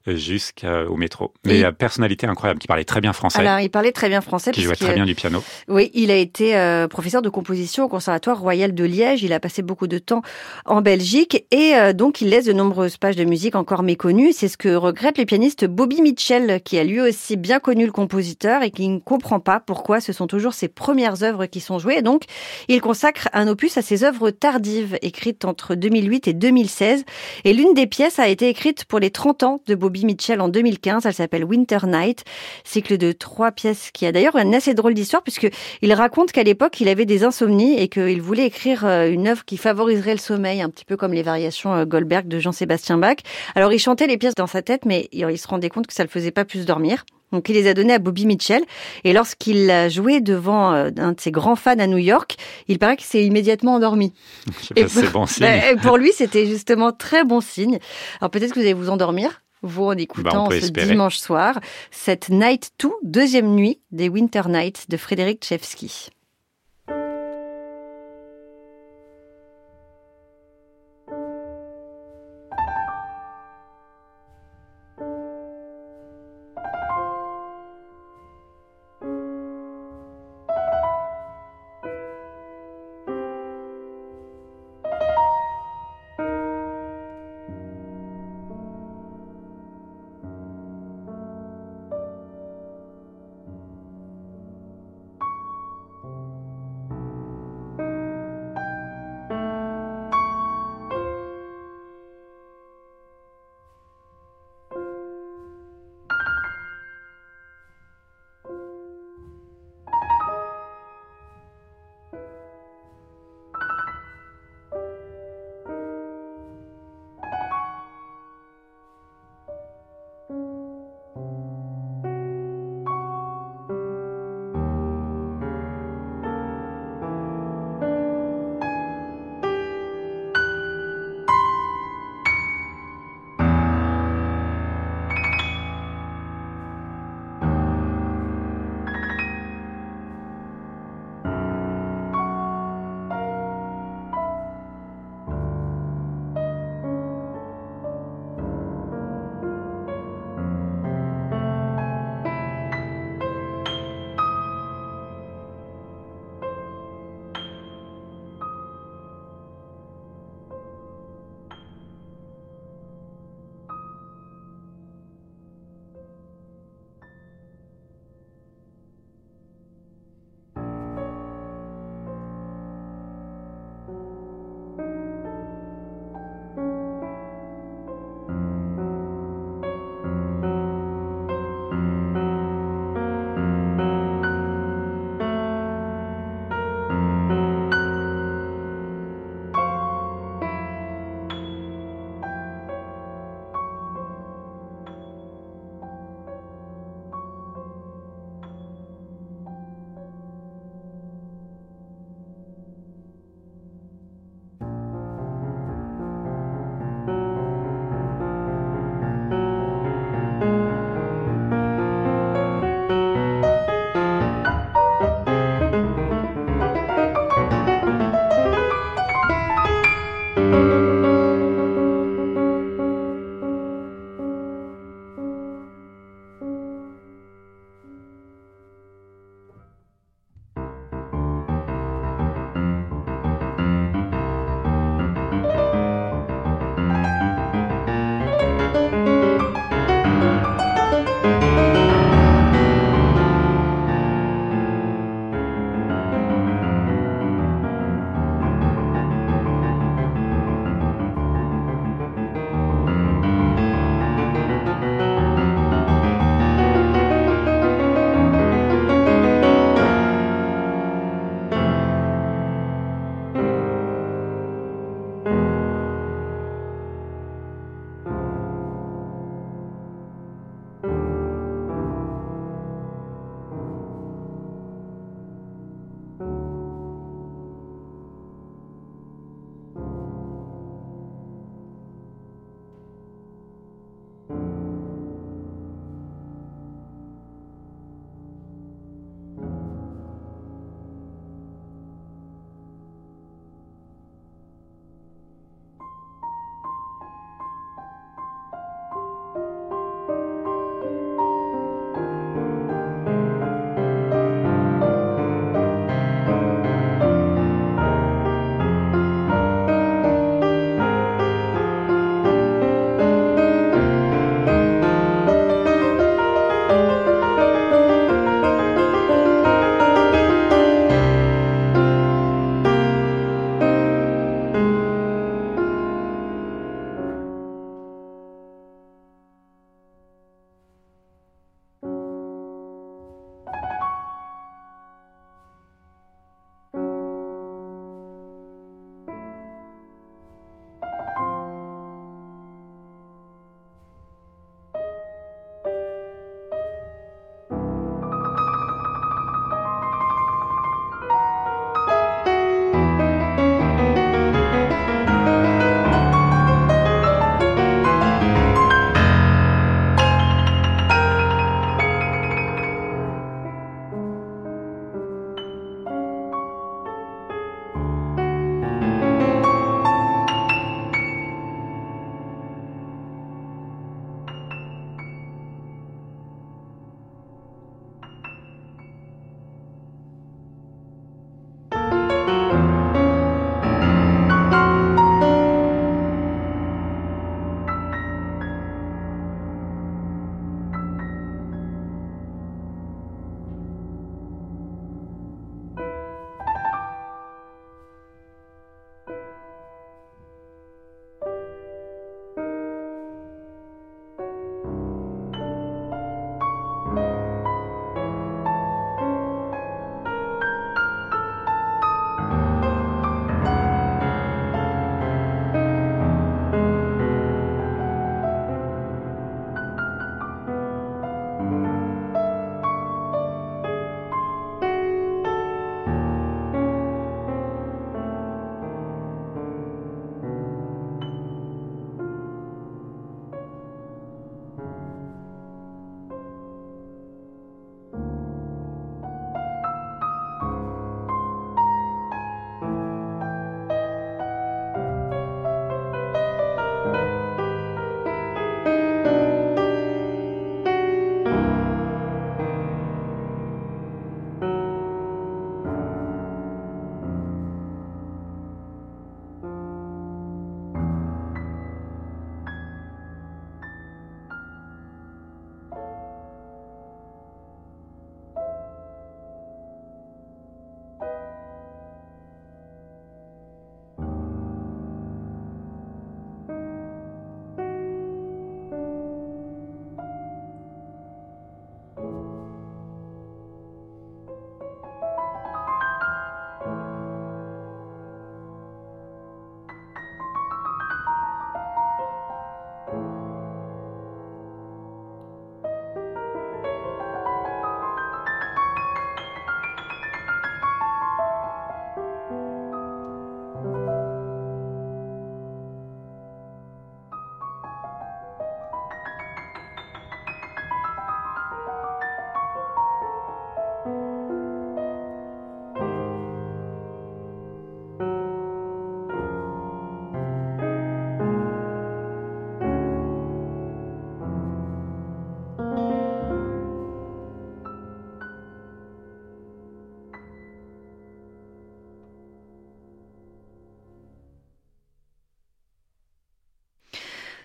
jusqu'au 0.07 0.97
métro. 0.97 1.33
Mais 1.45 1.61
la 1.61 1.73
personnalité 1.73 2.27
incroyable, 2.27 2.61
qui 2.61 2.67
parlait 2.67 2.85
très 2.85 3.01
bien 3.01 3.13
français. 3.13 3.41
Alors, 3.41 3.61
il 3.61 3.71
parlait 3.71 3.93
très 3.93 4.09
bien 4.09 4.21
français. 4.21 4.51
Qui 4.53 4.63
jouait 4.63 4.77
très 4.77 4.95
bien 4.95 5.07
du 5.07 5.15
piano. 5.15 5.43
Oui, 5.69 5.91
il 5.95 6.11
a 6.11 6.17
été 6.17 6.57
euh, 6.57 6.89
professeur 6.89 7.23
de 7.23 7.29
composition 7.29 7.85
au 7.85 7.89
Conservatoire 7.89 8.39
Royal 8.39 8.75
de 8.75 8.85
Liège. 8.85 9.23
Il 9.23 9.33
a 9.33 9.41
passé 9.41 9.63
beaucoup 9.63 9.87
de 9.87 9.99
temps 9.99 10.23
en 10.67 10.83
Belgique 10.83 11.47
et 11.51 11.75
euh, 11.75 11.93
donc 11.93 12.21
il 12.21 12.29
laisse 12.29 12.45
de 12.45 12.53
nombreuses 12.53 12.97
pages 12.97 13.17
de 13.17 13.25
musique 13.25 13.55
encore 13.55 13.83
méconnues. 13.83 14.33
C'est 14.33 14.49
ce 14.49 14.57
que 14.57 14.75
regrette 14.75 15.19
le 15.19 15.25
pianiste 15.25 15.65
Bobby 15.65 16.03
Mitchell, 16.03 16.61
qui 16.63 16.79
a 16.79 16.85
lui 16.85 17.01
aussi 17.01 17.37
bien 17.37 17.59
connu 17.59 17.87
le 17.87 17.93
compositeur 17.93 18.63
et 18.63 18.71
qui 18.71 18.89
ne 18.89 18.99
comprend 18.99 19.41
pas 19.41 19.61
pourquoi 19.61 20.01
ce 20.01 20.13
sont 20.13 20.27
toujours 20.27 20.53
ses 20.53 20.69
premières 20.69 21.23
œuvres 21.23 21.47
qui 21.47 21.61
sont 21.61 21.79
jouées. 21.79 21.97
Et 21.99 22.03
donc, 22.03 22.25
il 22.69 22.81
consacre 22.81 23.29
un 23.33 23.49
opus 23.49 23.79
à 23.79 23.83
ses 23.83 24.05
œuvres 24.05 24.31
tardives, 24.31 24.99
écrites 25.01 25.45
entre 25.45 25.75
2008 25.75 26.29
et 26.29 26.33
2016. 26.35 27.05
Et 27.45 27.53
l'une 27.55 27.73
des 27.73 27.87
pièces 27.87 28.19
a 28.19 28.29
été 28.29 28.49
écrite 28.49 28.85
pour 28.85 28.99
les 28.99 29.11
30 29.11 29.43
ans 29.45 29.63
de 29.67 29.75
Bobby 29.75 29.94
Mitchell 30.03 30.41
en 30.41 30.49
2015. 30.49 31.07
Elle 31.07 31.15
s'appelle 31.15 31.45
Winter 31.45 31.79
Night, 31.87 32.25
cycle 32.65 32.99
de 32.99 33.13
trois 33.13 33.53
pièces 33.53 33.91
qui 33.93 34.07
a 34.07 34.13
d'ailleurs 34.13 34.37
une 34.37 34.55
assez 34.55 34.75
drôle 34.75 34.95
d'histoire 34.95 35.23
puisque 35.23 35.49
il 35.83 35.93
raconte 35.93 36.33
qu'à 36.33 36.43
l'époque 36.43 36.81
il 36.81 36.89
avait 36.89 37.07
des 37.07 37.23
insomnies 37.23 37.79
et 37.79 37.89
qu'il 37.89 38.21
voulait 38.21 38.47
écrire 38.47 38.85
euh, 38.85 39.09
une 39.09 39.29
œuvre 39.29 39.45
qui 39.45 39.57
favoriserait 39.57 40.13
le 40.13 40.19
sommeil, 40.19 40.63
un 40.63 40.71
petit 40.71 40.85
peu 40.85 40.97
comme 40.97 41.13
les 41.13 41.23
variations 41.23 41.75
euh, 41.75 41.85
Goldberg 41.85 42.27
de 42.27 42.39
Jean-Sébastien 42.39 42.99
Bach. 42.99 43.19
Alors 43.55 43.73
il 43.73 43.79
chantait 43.79 44.07
les 44.07 44.19
pièces 44.19 44.35
dans 44.35 44.47
sa 44.47 44.63
tête, 44.63 44.85
mais 44.85 45.09
il 45.13 45.39
se 45.39 45.47
rendait 45.49 45.69
compte 45.69 45.87
que 45.87 45.95
ça 45.95 46.03
le 46.03 46.09
faisait 46.09 46.33
pas 46.33 46.45
plus 46.45 46.67
dormir. 46.67 47.05
Donc 47.35 47.49
il 47.49 47.55
les 47.55 47.67
a 47.67 47.75
donnés 47.75 47.95
à 47.95 47.99
Bobby 47.99 48.27
Mitchell. 48.27 48.63
Et 49.03 49.13
lorsqu'il 49.13 49.71
a 49.71 49.89
joué 49.89 50.21
devant 50.21 50.73
euh, 50.73 50.91
un 50.97 51.13
de 51.13 51.21
ses 51.21 51.33
grands 51.33 51.57
fans 51.57 51.79
à 51.79 51.87
New 51.87 51.99
York, 51.99 52.37
il 52.69 52.79
paraît 52.79 52.97
qu'il 52.97 53.07
s'est 53.07 53.25
immédiatement 53.25 53.75
endormi. 53.75 54.13
C'est 54.77 55.13
bon 55.13 55.27
signe. 55.27 55.45
Bah, 55.45 55.77
pour 55.83 55.97
lui, 55.97 56.13
c'était 56.13 56.47
justement 56.47 56.93
très 56.93 57.25
bon 57.25 57.41
signe. 57.41 57.79
Alors 58.21 58.31
peut-être 58.31 58.51
que 58.51 58.61
vous 58.61 58.65
allez 58.65 58.73
vous 58.73 58.89
endormir 58.89 59.43
vous 59.65 59.85
en 59.85 59.97
écoutant 59.97 60.49
bah, 60.49 60.61
ce 60.61 60.69
dimanche 60.69 61.17
soir 61.17 61.59
cette 61.91 62.29
Night 62.29 62.73
2, 62.79 62.91
deuxième 63.03 63.55
nuit 63.55 63.81
des 63.91 64.09
Winter 64.09 64.43
Nights 64.49 64.87
de 64.89 64.97
Frédéric 64.97 65.45
Chevsky. 65.45 66.11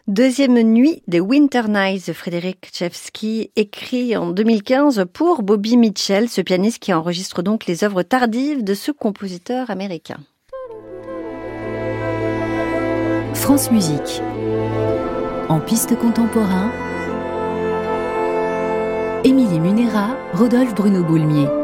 Deuxième 0.10 0.60
nuit 0.60 1.04
des 1.08 1.20
Winter 1.20 1.62
Nights 1.70 2.08
de 2.08 2.14
Frédéric 2.14 2.72
Chevsky, 2.74 3.52
écrit 3.56 4.18
en 4.18 4.32
2015 4.32 5.06
pour 5.14 5.44
Bobby 5.44 5.78
Mitchell, 5.78 6.28
ce 6.30 6.42
pianiste 6.42 6.80
qui 6.80 6.92
enregistre 6.94 7.44
donc 7.44 7.68
les 7.68 7.84
œuvres 7.84 8.02
tardives 8.02 8.64
de 8.64 8.74
ce 8.74 8.92
compositeur 8.92 9.70
américain. 9.70 10.18
France 13.36 13.70
Musique. 13.70 14.24
En 15.48 15.60
piste 15.60 15.96
contemporain, 15.96 16.72
Émilie 19.24 19.60
Munera, 19.60 20.18
Rodolphe 20.34 20.74
Bruno 20.74 21.04
Boulmier. 21.04 21.59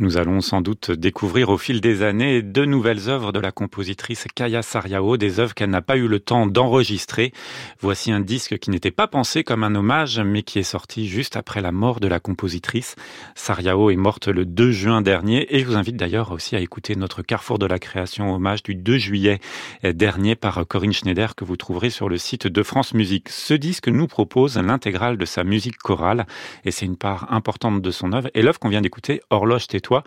Nous 0.00 0.16
allons 0.16 0.40
sans 0.40 0.60
doute 0.60 0.92
découvrir 0.92 1.48
au 1.48 1.58
fil 1.58 1.80
des 1.80 2.04
années 2.04 2.40
de 2.40 2.64
nouvelles 2.64 3.08
œuvres 3.08 3.32
de 3.32 3.40
la 3.40 3.50
compositrice 3.50 4.28
Kaya 4.32 4.62
Sariao, 4.62 5.16
des 5.16 5.40
œuvres 5.40 5.54
qu'elle 5.54 5.70
n'a 5.70 5.82
pas 5.82 5.96
eu 5.96 6.06
le 6.06 6.20
temps 6.20 6.46
d'enregistrer. 6.46 7.32
Voici 7.80 8.12
un 8.12 8.20
disque 8.20 8.58
qui 8.58 8.70
n'était 8.70 8.92
pas 8.92 9.08
pensé 9.08 9.42
comme 9.42 9.64
un 9.64 9.74
hommage, 9.74 10.20
mais 10.20 10.44
qui 10.44 10.60
est 10.60 10.62
sorti 10.62 11.08
juste 11.08 11.36
après 11.36 11.60
la 11.60 11.72
mort 11.72 11.98
de 11.98 12.06
la 12.06 12.20
compositrice. 12.20 12.94
Sariao 13.34 13.90
est 13.90 13.96
morte 13.96 14.28
le 14.28 14.44
2 14.44 14.70
juin 14.70 15.02
dernier 15.02 15.52
et 15.52 15.58
je 15.58 15.66
vous 15.66 15.74
invite 15.74 15.96
d'ailleurs 15.96 16.30
aussi 16.30 16.54
à 16.54 16.60
écouter 16.60 16.94
notre 16.94 17.22
Carrefour 17.22 17.58
de 17.58 17.66
la 17.66 17.80
création 17.80 18.32
hommage 18.32 18.62
du 18.62 18.76
2 18.76 18.98
juillet 18.98 19.40
dernier 19.82 20.36
par 20.36 20.64
Corinne 20.68 20.92
Schneider 20.92 21.34
que 21.34 21.44
vous 21.44 21.56
trouverez 21.56 21.90
sur 21.90 22.08
le 22.08 22.18
site 22.18 22.46
de 22.46 22.62
France 22.62 22.94
Musique. 22.94 23.30
Ce 23.30 23.52
disque 23.52 23.88
nous 23.88 24.06
propose 24.06 24.58
l'intégrale 24.58 25.16
de 25.16 25.24
sa 25.24 25.42
musique 25.42 25.78
chorale 25.78 26.28
et 26.64 26.70
c'est 26.70 26.86
une 26.86 26.96
part 26.96 27.32
importante 27.32 27.82
de 27.82 27.90
son 27.90 28.12
œuvre. 28.12 28.30
Et 28.34 28.42
l'œuvre 28.42 28.60
qu'on 28.60 28.68
vient 28.68 28.80
d'écouter, 28.80 29.22
Horloge 29.30 29.66
tais 29.88 30.02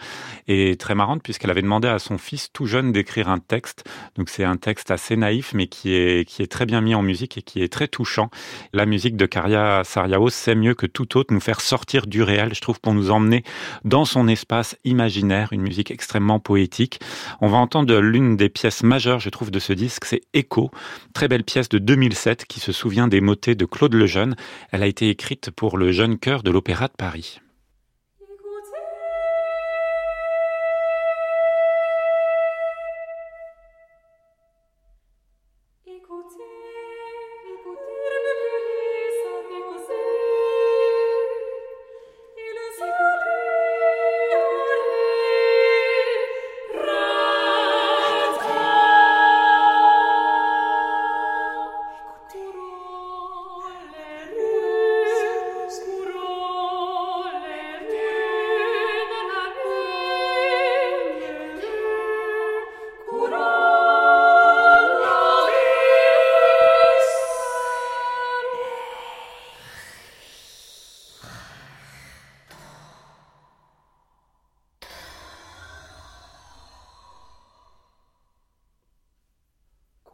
est 0.47 0.79
très 0.79 0.95
marrante 0.95 1.23
puisqu'elle 1.23 1.51
avait 1.51 1.61
demandé 1.61 1.87
à 1.87 1.99
son 1.99 2.17
fils 2.17 2.49
tout 2.51 2.65
jeune 2.65 2.91
d'écrire 2.91 3.29
un 3.29 3.39
texte. 3.39 3.83
Donc 4.15 4.29
c'est 4.29 4.43
un 4.43 4.57
texte 4.57 4.91
assez 4.91 5.15
naïf 5.15 5.53
mais 5.53 5.67
qui 5.67 5.93
est, 5.93 6.27
qui 6.27 6.41
est 6.41 6.51
très 6.51 6.65
bien 6.65 6.81
mis 6.81 6.95
en 6.95 7.01
musique 7.01 7.37
et 7.37 7.41
qui 7.41 7.61
est 7.61 7.71
très 7.71 7.87
touchant. 7.87 8.29
La 8.73 8.85
musique 8.85 9.15
de 9.15 9.25
Karia 9.25 9.83
Sariao 9.83 10.29
sait 10.29 10.55
mieux 10.55 10.73
que 10.73 10.85
tout 10.85 11.17
autre 11.17 11.33
nous 11.33 11.39
faire 11.39 11.61
sortir 11.61 12.07
du 12.07 12.23
réel, 12.23 12.53
je 12.53 12.61
trouve, 12.61 12.79
pour 12.79 12.93
nous 12.93 13.11
emmener 13.11 13.43
dans 13.83 14.05
son 14.05 14.27
espace 14.27 14.75
imaginaire, 14.83 15.49
une 15.51 15.61
musique 15.61 15.91
extrêmement 15.91 16.39
poétique. 16.39 16.99
On 17.39 17.47
va 17.47 17.57
entendre 17.57 17.97
l'une 17.99 18.37
des 18.37 18.49
pièces 18.49 18.83
majeures, 18.83 19.19
je 19.19 19.29
trouve, 19.29 19.51
de 19.51 19.59
ce 19.59 19.73
disque, 19.73 20.05
c'est 20.05 20.21
Echo, 20.33 20.71
très 21.13 21.27
belle 21.27 21.43
pièce 21.43 21.69
de 21.69 21.77
2007 21.77 22.45
qui 22.45 22.59
se 22.59 22.71
souvient 22.71 23.07
des 23.07 23.21
motets 23.21 23.55
de 23.55 23.65
Claude 23.65 23.93
Lejeune. 23.93 24.35
Elle 24.71 24.83
a 24.83 24.87
été 24.87 25.09
écrite 25.09 25.51
pour 25.51 25.77
le 25.77 25.91
jeune 25.91 26.17
chœur 26.17 26.43
de 26.43 26.51
l'Opéra 26.51 26.87
de 26.87 26.93
Paris. 26.97 27.39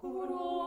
Kuro. 0.02 0.67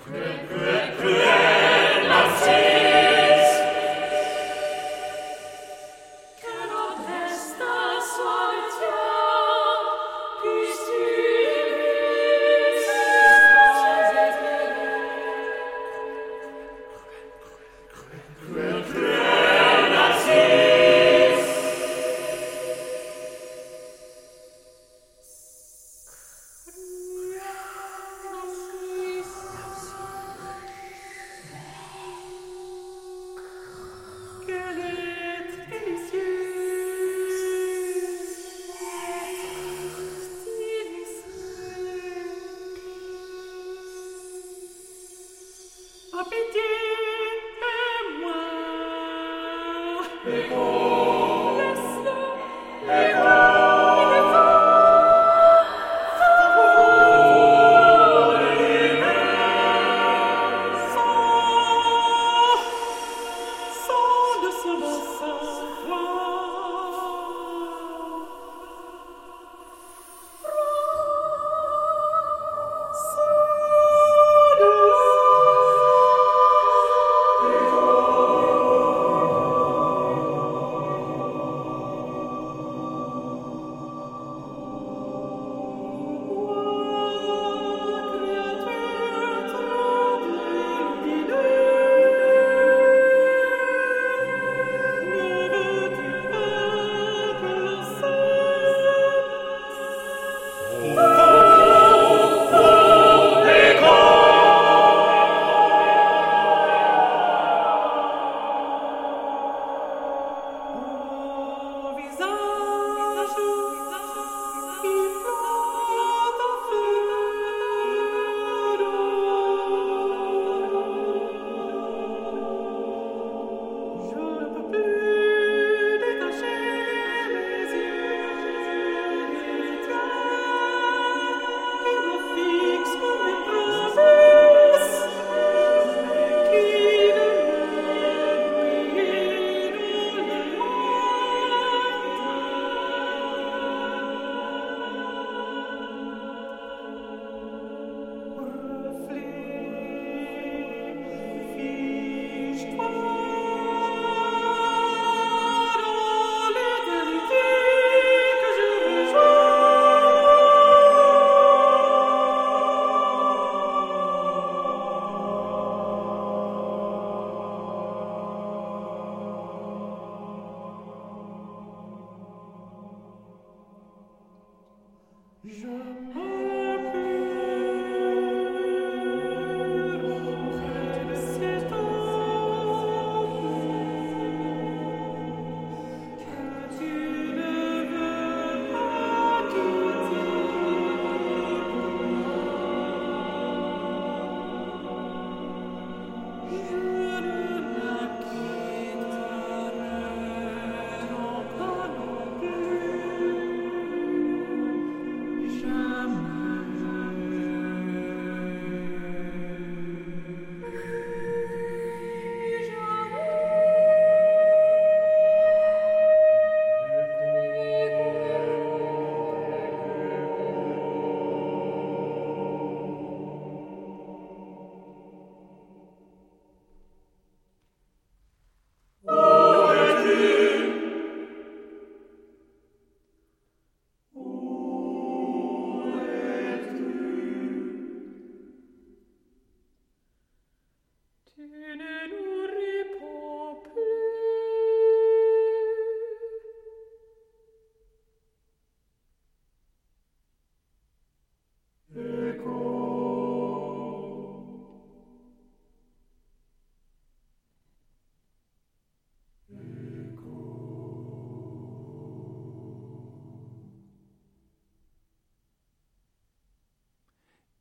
Christ. 0.00 0.33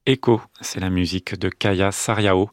Echo, 0.05 0.41
c'est 0.59 0.81
la 0.81 0.89
musique 0.89 1.39
de 1.39 1.47
Kaya 1.47 1.93
Sariao, 1.93 2.49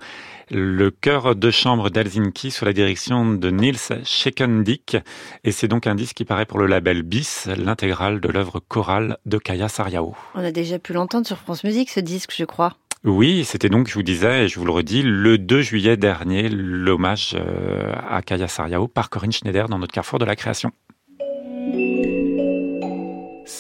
le 0.53 0.93
chœur 0.93 1.35
de 1.35 1.51
chambre 1.51 1.91
d'Helsinki 1.91 2.53
sous 2.53 2.65
la 2.65 2.73
direction 2.73 3.27
de 3.27 3.51
Nils 3.51 4.05
Schekendik. 4.05 4.97
Et 5.43 5.51
c'est 5.51 5.67
donc 5.67 5.89
un 5.89 5.97
disque 5.97 6.15
qui 6.15 6.25
paraît 6.25 6.47
pour 6.47 6.61
le 6.61 6.67
label 6.67 7.03
BIS, 7.03 7.47
l'intégrale 7.57 8.21
de 8.21 8.29
l'œuvre 8.29 8.61
chorale 8.61 9.17
de 9.27 9.39
Kaya 9.39 9.69
Sariao. 9.69 10.15
On 10.37 10.45
a 10.45 10.53
déjà 10.53 10.79
pu 10.79 10.93
l'entendre 10.93 11.27
sur 11.27 11.39
France 11.39 11.65
Musique, 11.65 11.91
ce 11.91 11.99
disque, 11.99 12.33
je 12.37 12.45
crois. 12.45 12.77
Oui, 13.03 13.45
c'était 13.45 13.69
donc, 13.69 13.89
je 13.89 13.95
vous 13.95 14.05
disais, 14.05 14.45
et 14.45 14.49
je 14.49 14.57
vous 14.61 14.67
le 14.67 14.73
redis, 14.73 15.03
le 15.03 15.37
2 15.37 15.61
juillet 15.61 15.97
dernier, 15.97 16.49
l'hommage 16.49 17.35
euh, 17.35 17.93
à 18.09 18.23
Kaya 18.23 18.47
Sariao 18.47 18.87
par 18.87 19.11
Corinne 19.11 19.33
Schneider 19.33 19.69
dans 19.69 19.79
notre 19.79 19.93
carrefour 19.93 20.21
de 20.21 20.25
la 20.25 20.37
création. 20.37 20.71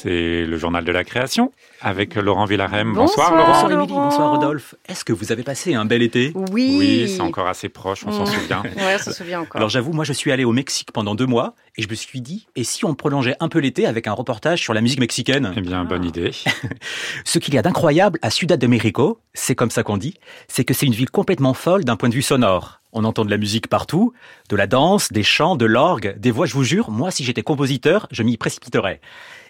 C'est 0.02 0.46
le 0.46 0.56
journal 0.56 0.82
de 0.82 0.92
la 0.92 1.04
création 1.04 1.52
avec 1.82 2.14
Laurent 2.14 2.46
Villarem. 2.46 2.94
Bonsoir, 2.94 3.36
Laurent. 3.36 3.52
Bonsoir 3.52 3.70
Émilie, 3.70 3.92
bonsoir 3.92 4.30
Rodolphe. 4.30 4.74
Est-ce 4.88 5.04
que 5.04 5.12
vous 5.12 5.30
avez 5.30 5.42
passé 5.42 5.74
un 5.74 5.84
bel 5.84 6.00
été 6.00 6.32
Oui. 6.34 6.76
Oui, 6.78 7.14
c'est 7.14 7.20
encore 7.20 7.48
assez 7.48 7.68
proche, 7.68 8.04
on 8.06 8.10
s'en 8.10 8.24
souvient. 8.24 8.62
Ouais, 8.76 8.94
on 8.94 8.98
s'en 8.98 9.12
souvient 9.12 9.40
encore. 9.40 9.56
Alors 9.56 9.68
j'avoue, 9.68 9.92
moi 9.92 10.04
je 10.04 10.14
suis 10.14 10.32
allé 10.32 10.44
au 10.44 10.52
Mexique 10.52 10.90
pendant 10.92 11.14
deux 11.14 11.26
mois 11.26 11.54
et 11.76 11.82
je 11.82 11.88
me 11.88 11.94
suis 11.94 12.22
dit, 12.22 12.46
et 12.56 12.64
si 12.64 12.86
on 12.86 12.94
prolongeait 12.94 13.36
un 13.40 13.48
peu 13.48 13.58
l'été 13.58 13.84
avec 13.84 14.06
un 14.06 14.12
reportage 14.12 14.62
sur 14.62 14.72
la 14.72 14.80
musique 14.80 15.00
mexicaine? 15.00 15.52
Eh 15.54 15.60
bien, 15.60 15.84
bonne 15.84 16.06
idée. 16.06 16.30
Ce 17.26 17.38
qu'il 17.38 17.52
y 17.52 17.58
a 17.58 17.62
d'incroyable 17.62 18.18
à 18.22 18.30
Ciudad 18.30 18.58
de 18.58 18.66
México, 18.66 19.20
c'est 19.34 19.54
comme 19.54 19.70
ça 19.70 19.82
qu'on 19.82 19.98
dit, 19.98 20.14
c'est 20.48 20.64
que 20.64 20.72
c'est 20.72 20.86
une 20.86 20.94
ville 20.94 21.10
complètement 21.10 21.52
folle 21.52 21.84
d'un 21.84 21.96
point 21.96 22.08
de 22.08 22.14
vue 22.14 22.22
sonore. 22.22 22.80
On 22.92 23.04
entend 23.04 23.26
de 23.26 23.30
la 23.30 23.36
musique 23.36 23.68
partout, 23.68 24.14
de 24.48 24.56
la 24.56 24.66
danse, 24.66 25.12
des 25.12 25.22
chants, 25.22 25.56
de 25.56 25.66
l'orgue, 25.66 26.18
des 26.18 26.30
voix, 26.30 26.46
je 26.46 26.54
vous 26.54 26.64
jure, 26.64 26.90
moi 26.90 27.10
si 27.10 27.22
j'étais 27.22 27.42
compositeur, 27.42 28.08
je 28.10 28.22
m'y 28.22 28.38
précipiterais. 28.38 29.00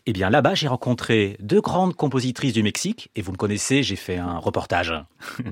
Eh 0.07 0.13
bien 0.13 0.31
là-bas, 0.31 0.55
j'ai 0.55 0.69
rencontré 0.69 1.37
deux 1.41 1.61
grandes 1.61 1.95
compositrices 1.95 2.53
du 2.53 2.63
Mexique, 2.63 3.11
et 3.17 3.23
vous 3.23 3.33
me 3.33 3.37
connaissez, 3.37 3.83
j'ai 3.83 3.97
fait 3.97 4.17
un 4.17 4.39
reportage. 4.39 4.95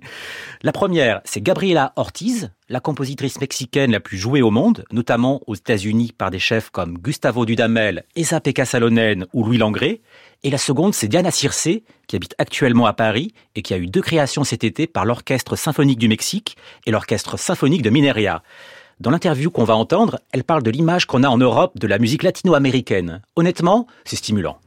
la 0.63 0.73
première, 0.73 1.21
c'est 1.25 1.43
Gabriela 1.43 1.93
Ortiz, 1.97 2.51
la 2.69 2.81
compositrice 2.81 3.41
mexicaine 3.41 3.93
la 3.93 4.01
plus 4.01 4.17
jouée 4.17 4.43
au 4.43 4.51
monde, 4.51 4.85
notamment 4.91 5.41
aux 5.47 5.55
États-Unis 5.55 6.13
par 6.17 6.31
des 6.31 6.39
chefs 6.39 6.71
comme 6.71 6.99
Gustavo 6.99 7.45
Dudamel, 7.45 8.05
Esa 8.17 8.41
Pekka 8.41 8.65
Salonen 8.65 9.27
ou 9.33 9.45
Louis 9.45 9.59
Langré. 9.59 10.01
Et 10.45 10.51
la 10.51 10.59
seconde, 10.59 10.95
c'est 10.95 11.09
Diana 11.09 11.31
Circe, 11.31 11.69
qui 12.07 12.17
habite 12.17 12.35
actuellement 12.39 12.87
à 12.87 12.93
Paris 12.93 13.33
et 13.55 13.63
qui 13.63 13.75
a 13.75 13.79
eu 13.79 13.87
deux 13.87 14.03
créations 14.03 14.45
cet 14.45 14.65
été 14.65 14.87
par 14.87 15.05
l'Orchestre 15.05 15.57
symphonique 15.57 15.99
du 15.99 16.09
Mexique 16.09 16.57
et 16.87 16.91
l'Orchestre 16.91 17.39
symphonique 17.39 17.83
de 17.83 17.91
Mineria. 17.91 18.43
Dans 19.01 19.13
l'interview 19.13 19.53
qu'on 19.53 19.63
va 19.63 19.77
entendre, 19.77 20.19
elle 20.33 20.43
parle 20.43 20.65
de 20.65 20.73
l'image 20.73 21.07
qu'on 21.07 21.23
a 21.23 21.29
en 21.29 21.39
Europe 21.39 21.79
de 21.79 21.87
la 21.87 22.01
musique 22.01 22.25
latino-américaine. 22.25 23.23
Honnêtement, 23.37 23.87
c'est 24.05 24.17
stimulant. 24.17 24.59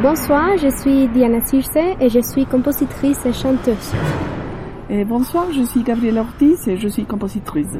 Bonsoir, 0.00 0.56
je 0.56 0.74
suis 0.80 1.08
Diana 1.08 1.44
Circe 1.44 1.76
et 2.00 2.08
je 2.08 2.20
suis 2.20 2.46
compositrice 2.46 3.26
et 3.26 3.34
chanteuse. 3.34 3.92
Et 4.88 5.04
bonsoir, 5.04 5.52
je 5.52 5.62
suis 5.62 5.82
Gabrielle 5.82 6.16
Ortiz 6.16 6.66
et 6.68 6.78
je 6.78 6.88
suis 6.88 7.04
compositrice. 7.04 7.76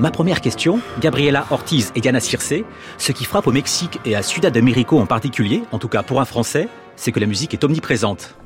Ma 0.00 0.10
première 0.10 0.40
question, 0.40 0.80
Gabriela 0.98 1.46
Ortiz 1.50 1.92
et 1.94 2.00
Diana 2.00 2.20
Circe, 2.20 2.54
ce 2.96 3.12
qui 3.12 3.24
frappe 3.24 3.46
au 3.46 3.52
Mexique 3.52 4.00
et 4.06 4.16
à 4.16 4.22
Ciudad 4.22 4.52
de 4.52 4.60
México 4.60 4.98
en 4.98 5.04
particulier, 5.04 5.62
en 5.72 5.78
tout 5.78 5.88
cas 5.88 6.02
pour 6.02 6.22
un 6.22 6.24
Français, 6.24 6.68
c'est 7.00 7.12
que 7.12 7.20
la 7.20 7.26
musique 7.26 7.54
est 7.54 7.64
omniprésente. 7.64 8.36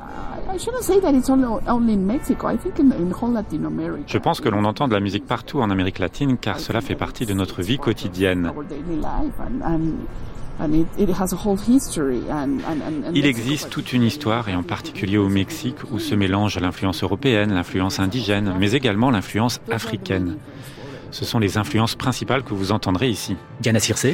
Je 4.07 4.19
pense 4.19 4.41
que 4.41 4.49
l'on 4.49 4.65
entend 4.65 4.87
de 4.87 4.95
la 4.95 5.01
musique 5.01 5.27
partout 5.27 5.59
en 5.61 5.71
Amérique 5.71 5.99
latine 5.99 6.39
car 6.39 6.61
cela 6.61 6.81
fait 6.81 6.95
partie 6.95 7.27
de 7.27 7.35
notre 7.35 7.63
vie 7.63 7.79
quotidienne. 7.79 8.53
Il 13.13 13.27
existe 13.27 13.71
toute 13.71 13.93
une 13.93 14.05
histoire, 14.05 14.49
et 14.49 14.55
en 14.55 14.63
particulier 14.63 15.19
au 15.19 15.29
Mexique, 15.29 15.79
où 15.91 15.99
se 15.99 16.15
mélange 16.15 16.61
l'influence 16.61 17.03
européenne, 17.03 17.53
l'influence 17.53 17.99
indigène, 17.99 18.55
mais 18.61 18.71
également 18.71 19.11
l'influence 19.11 19.61
africaine. 19.69 20.37
Ce 21.15 21.25
sont 21.25 21.39
les 21.39 21.59
influences 21.59 21.95
principales 21.95 22.43
que 22.43 22.55
vous 22.55 22.73
entendrez 22.73 23.09
ici. 23.09 23.37
Diana 23.61 23.79
Circe 23.79 24.07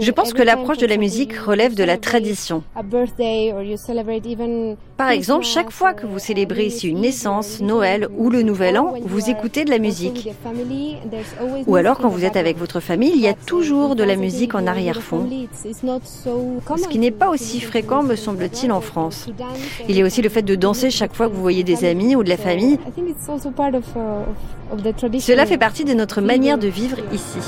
je 0.00 0.10
pense 0.12 0.32
que 0.32 0.42
l'approche 0.42 0.78
de 0.78 0.86
la 0.86 0.96
musique 0.96 1.36
relève 1.36 1.74
de 1.74 1.84
la 1.84 1.98
tradition. 1.98 2.62
Par 4.98 5.10
exemple, 5.10 5.44
chaque 5.44 5.70
fois 5.70 5.94
que 5.94 6.06
vous 6.06 6.18
célébrez 6.18 6.66
ici 6.66 6.88
une 6.88 7.02
naissance, 7.02 7.60
Noël 7.60 8.08
ou 8.16 8.30
le 8.30 8.42
Nouvel 8.42 8.76
An, 8.76 8.94
vous 9.00 9.30
écoutez 9.30 9.64
de 9.64 9.70
la 9.70 9.78
musique. 9.78 10.28
Ou 11.68 11.76
alors 11.76 11.98
quand 11.98 12.08
vous 12.08 12.24
êtes 12.24 12.36
avec 12.36 12.58
votre 12.58 12.80
famille, 12.80 13.12
il 13.14 13.20
y 13.20 13.28
a 13.28 13.34
toujours 13.34 13.94
de 13.94 14.02
la 14.02 14.16
musique 14.16 14.56
en 14.56 14.66
arrière-fond. 14.66 15.28
Ce 15.64 16.88
qui 16.88 16.98
n'est 16.98 17.12
pas 17.12 17.28
aussi 17.28 17.60
fréquent, 17.60 18.02
me 18.02 18.16
semble-t-il, 18.16 18.72
en 18.72 18.80
France. 18.80 19.28
Il 19.88 19.96
y 19.96 20.02
a 20.02 20.04
aussi 20.04 20.20
le 20.20 20.28
fait 20.28 20.42
de 20.42 20.56
danser 20.56 20.90
chaque 20.90 21.14
fois 21.14 21.28
que 21.28 21.34
vous 21.34 21.42
voyez 21.42 21.62
des 21.62 21.84
amis 21.84 22.16
ou 22.16 22.24
de 22.24 22.28
la 22.28 22.36
famille. 22.36 22.80
Cela 25.20 25.46
fait 25.46 25.58
partie 25.58 25.84
de 25.84 25.94
notre 25.94 26.20
manière 26.20 26.58
de 26.58 26.66
vivre 26.66 26.98
ici. 27.12 27.38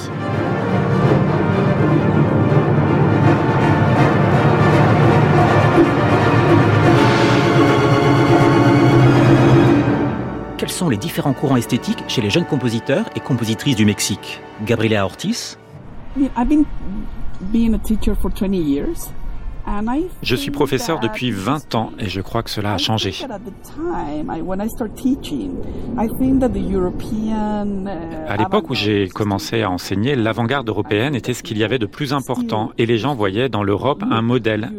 Quels 10.61 10.69
sont 10.69 10.91
les 10.91 10.99
différents 10.99 11.33
courants 11.33 11.57
esthétiques 11.57 12.05
chez 12.07 12.21
les 12.21 12.29
jeunes 12.29 12.45
compositeurs 12.45 13.09
et 13.17 13.21
compositrices 13.21 13.77
du 13.77 13.87
Mexique? 13.87 14.43
Gabriela 14.67 15.07
Ortiz 15.07 15.59
je 20.23 20.37
suis 20.37 20.51
professeur 20.51 21.01
depuis 21.01 21.31
20 21.31 21.75
ans 21.75 21.93
et 21.99 22.09
je 22.09 22.21
crois 22.21 22.43
que 22.43 22.51
cela 22.51 22.75
a 22.75 22.79
changé. 22.79 23.15
À 28.29 28.37
l'époque 28.37 28.71
où 28.71 28.75
j'ai 28.75 29.09
commencé 29.09 29.63
à 29.63 29.71
enseigner, 29.71 30.15
l'avant-garde 30.15 30.69
européenne 30.69 31.15
était 31.15 31.35
ce 31.35 31.43
qu'il 31.43 31.57
y 31.57 31.65
avait 31.65 31.79
de 31.79 31.87
plus 31.87 32.13
important 32.13 32.71
et 32.77 32.85
les 32.85 32.99
gens 32.99 33.15
voyaient 33.15 33.49
dans 33.49 33.63
l'Europe 33.63 34.03
un 34.11 34.23
modèle. 34.23 34.71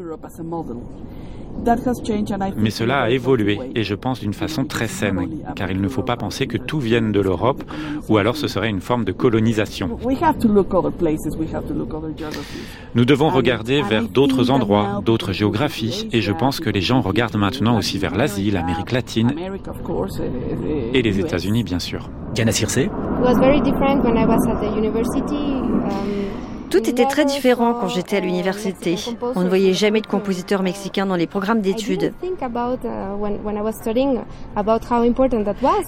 Mais 2.58 2.70
cela 2.70 3.02
a 3.02 3.10
évolué 3.10 3.60
et 3.76 3.84
je 3.84 3.96
pense 3.96 4.20
d'une 4.20 4.34
façon 4.34 4.66
très 4.66 4.88
saine, 4.88 5.28
car 5.56 5.72
il 5.72 5.82
ne 5.82 5.88
faut 5.88 6.04
pas 6.04 6.18
penser 6.18 6.48
que 6.48 6.58
tout 6.58 6.80
vienne 6.80 7.12
de 7.12 7.20
l'Europe 7.20 7.64
ou 8.10 8.18
alors 8.18 8.36
ce 8.36 8.48
serait 8.48 8.70
une 8.70 8.82
forme 8.82 9.06
de 9.06 9.12
colonisation. 9.12 9.98
Nous 12.96 13.06
devons 13.06 13.30
regarder 13.30 13.82
vers 13.82 14.08
d'autres 14.08 14.52
endroits, 14.52 15.02
d'autres 15.06 15.34
géographies 15.34 16.08
et 16.12 16.22
je 16.22 16.32
pense 16.32 16.60
que 16.60 16.70
les 16.70 16.82
gens 16.82 17.02
regardent 17.02 17.38
maintenant 17.38 17.78
aussi 17.78 17.98
vers 17.98 18.16
l'Asie, 18.16 18.52
l'Amérique 18.52 18.92
latine. 18.92 19.34
Et 20.94 21.02
les 21.02 21.20
États-Unis 21.20 21.64
bien 21.64 21.80
sûr. 21.80 22.10
Diana 22.34 22.52
Circe? 22.52 22.80
Tout 26.72 26.90
était 26.90 27.06
très 27.06 27.26
différent 27.26 27.74
quand 27.74 27.90
j'étais 27.90 28.18
à 28.18 28.20
l'université. 28.22 28.96
On 29.36 29.42
ne 29.42 29.50
voyait 29.50 29.74
jamais 29.74 30.02
de 30.02 30.08
compositeurs 30.08 30.64
mexicains 30.64 31.06
dans 31.06 31.18
les 31.18 31.28
programmes 31.28 31.62
d'études. 31.62 32.14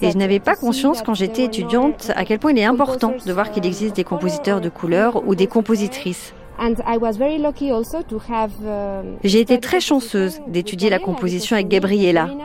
Et 0.02 0.10
je 0.10 0.18
n'avais 0.18 0.40
pas 0.40 0.54
conscience 0.54 1.02
quand 1.02 1.14
j'étais 1.14 1.44
étudiante 1.44 2.12
à 2.14 2.24
quel 2.24 2.38
point 2.38 2.52
il 2.52 2.58
est 2.58 2.64
important 2.64 3.14
de 3.24 3.32
voir 3.32 3.50
qu'il 3.50 3.66
existe 3.66 3.96
des 3.96 4.04
compositeurs 4.04 4.60
de 4.60 4.68
couleur 4.68 5.26
ou 5.26 5.34
des 5.34 5.46
compositrices. 5.46 6.34
J'ai 9.24 9.40
été 9.40 9.58
très 9.60 9.80
chanceuse 9.80 10.40
d'étudier 10.46 10.90
la 10.90 10.98
composition 10.98 11.56
avec 11.56 11.68
Gabriela. 11.68 12.28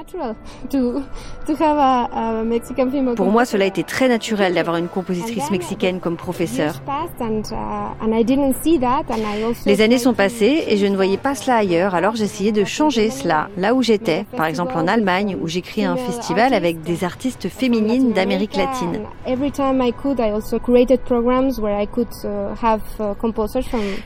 Pour 3.15 3.31
moi, 3.31 3.45
cela 3.45 3.65
a 3.65 3.67
été 3.67 3.83
très 3.83 4.07
naturel 4.07 4.53
d'avoir 4.53 4.77
une 4.77 4.87
compositrice 4.87 5.51
mexicaine 5.51 5.99
comme 5.99 6.17
professeur. 6.17 6.81
Les 9.65 9.81
années 9.81 9.97
sont 9.97 10.13
passées 10.13 10.63
et 10.67 10.77
je 10.77 10.85
ne 10.85 10.95
voyais 10.95 11.17
pas 11.17 11.35
cela 11.35 11.57
ailleurs, 11.57 11.95
alors 11.95 12.15
j'essayais 12.15 12.51
de 12.51 12.63
changer 12.63 13.09
cela 13.09 13.49
là 13.57 13.73
où 13.73 13.81
j'étais, 13.81 14.25
par 14.35 14.45
exemple 14.45 14.73
en 14.75 14.87
Allemagne 14.87 15.37
où 15.41 15.47
créé 15.61 15.85
un 15.85 15.95
festival 15.95 16.53
avec 16.53 16.81
des 16.81 17.03
artistes 17.03 17.49
féminines 17.49 18.13
d'Amérique 18.13 18.55
latine. 18.55 19.01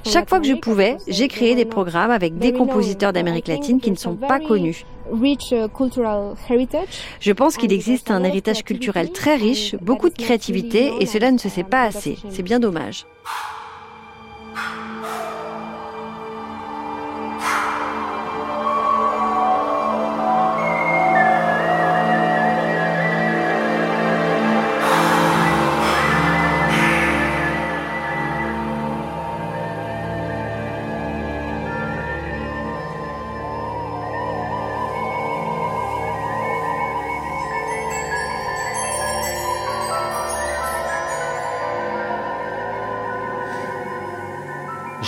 Chaque 0.05 0.29
fois 0.29 0.39
que 0.39 0.47
je 0.47 0.53
pouvais, 0.53 0.97
j'ai 1.07 1.27
créé 1.27 1.55
des 1.55 1.65
programmes 1.65 2.11
avec 2.11 2.37
des 2.37 2.53
compositeurs 2.53 3.13
d'Amérique 3.13 3.47
latine 3.47 3.79
qui 3.79 3.91
ne 3.91 3.95
sont 3.95 4.15
pas 4.15 4.39
connus. 4.39 4.85
Je 7.19 7.31
pense 7.31 7.57
qu'il 7.57 7.73
existe 7.73 8.11
un 8.11 8.23
héritage 8.23 8.63
culturel 8.63 9.11
très 9.11 9.35
riche, 9.35 9.75
beaucoup 9.81 10.09
de 10.09 10.15
créativité 10.15 10.91
et 10.99 11.05
cela 11.05 11.31
ne 11.31 11.37
se 11.37 11.49
sait 11.49 11.63
pas 11.63 11.83
assez. 11.83 12.17
C'est 12.29 12.43
bien 12.43 12.59
dommage. 12.59 13.05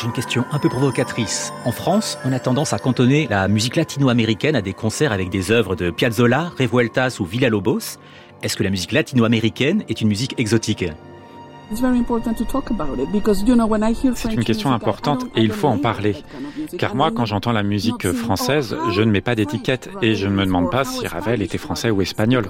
Une 0.06 0.14
question 0.14 0.46
un 0.52 0.60
peu 0.60 0.70
provocatrice. 0.70 1.52
En 1.66 1.72
France, 1.72 2.18
on 2.24 2.32
a 2.32 2.40
tendance 2.40 2.74
à 2.74 2.80
cantonner 2.80 3.28
la 3.30 3.48
musique 3.48 3.76
latino-américaine 3.76 4.56
à 4.56 4.62
des 4.62 4.74
concerts 4.74 5.12
avec 5.12 5.30
des 5.30 5.52
œuvres 5.52 5.76
de 5.76 5.90
Piazzolla, 5.90 6.52
Revueltas 6.58 7.18
ou 7.20 7.26
Villa-Lobos. 7.26 7.98
Est-ce 8.44 8.56
que 8.56 8.64
la 8.64 8.70
musique 8.70 8.92
latino-américaine 8.92 9.84
est 9.90 10.02
une 10.02 10.08
musique 10.08 10.36
exotique? 10.38 10.86
C'est 14.16 14.34
une 14.34 14.44
question 14.44 14.72
importante 14.72 15.26
et 15.36 15.42
il 15.42 15.52
faut 15.52 15.68
en 15.68 15.78
parler. 15.78 16.16
Car 16.78 16.96
moi, 16.96 17.12
quand 17.12 17.26
j'entends 17.26 17.52
la 17.52 17.64
musique 17.64 18.12
française, 18.12 18.78
je 18.92 19.02
ne 19.02 19.12
mets 19.12 19.22
pas 19.22 19.36
d'étiquette 19.36 19.90
et 20.02 20.16
je 20.16 20.28
ne 20.28 20.34
me 20.34 20.46
demande 20.46 20.70
pas 20.70 20.84
si 20.86 21.08
Ravel 21.08 21.42
était 21.42 21.58
français 21.58 21.90
ou 21.90 22.02
espagnol. 22.02 22.50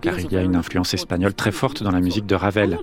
Car 0.00 0.18
il 0.20 0.30
y 0.30 0.36
a 0.36 0.42
une 0.42 0.56
influence 0.56 0.94
espagnole 0.94 1.34
très 1.34 1.52
forte 1.52 1.82
dans 1.82 1.90
la 1.90 2.00
musique 2.00 2.26
de 2.26 2.34
Ravel. 2.34 2.78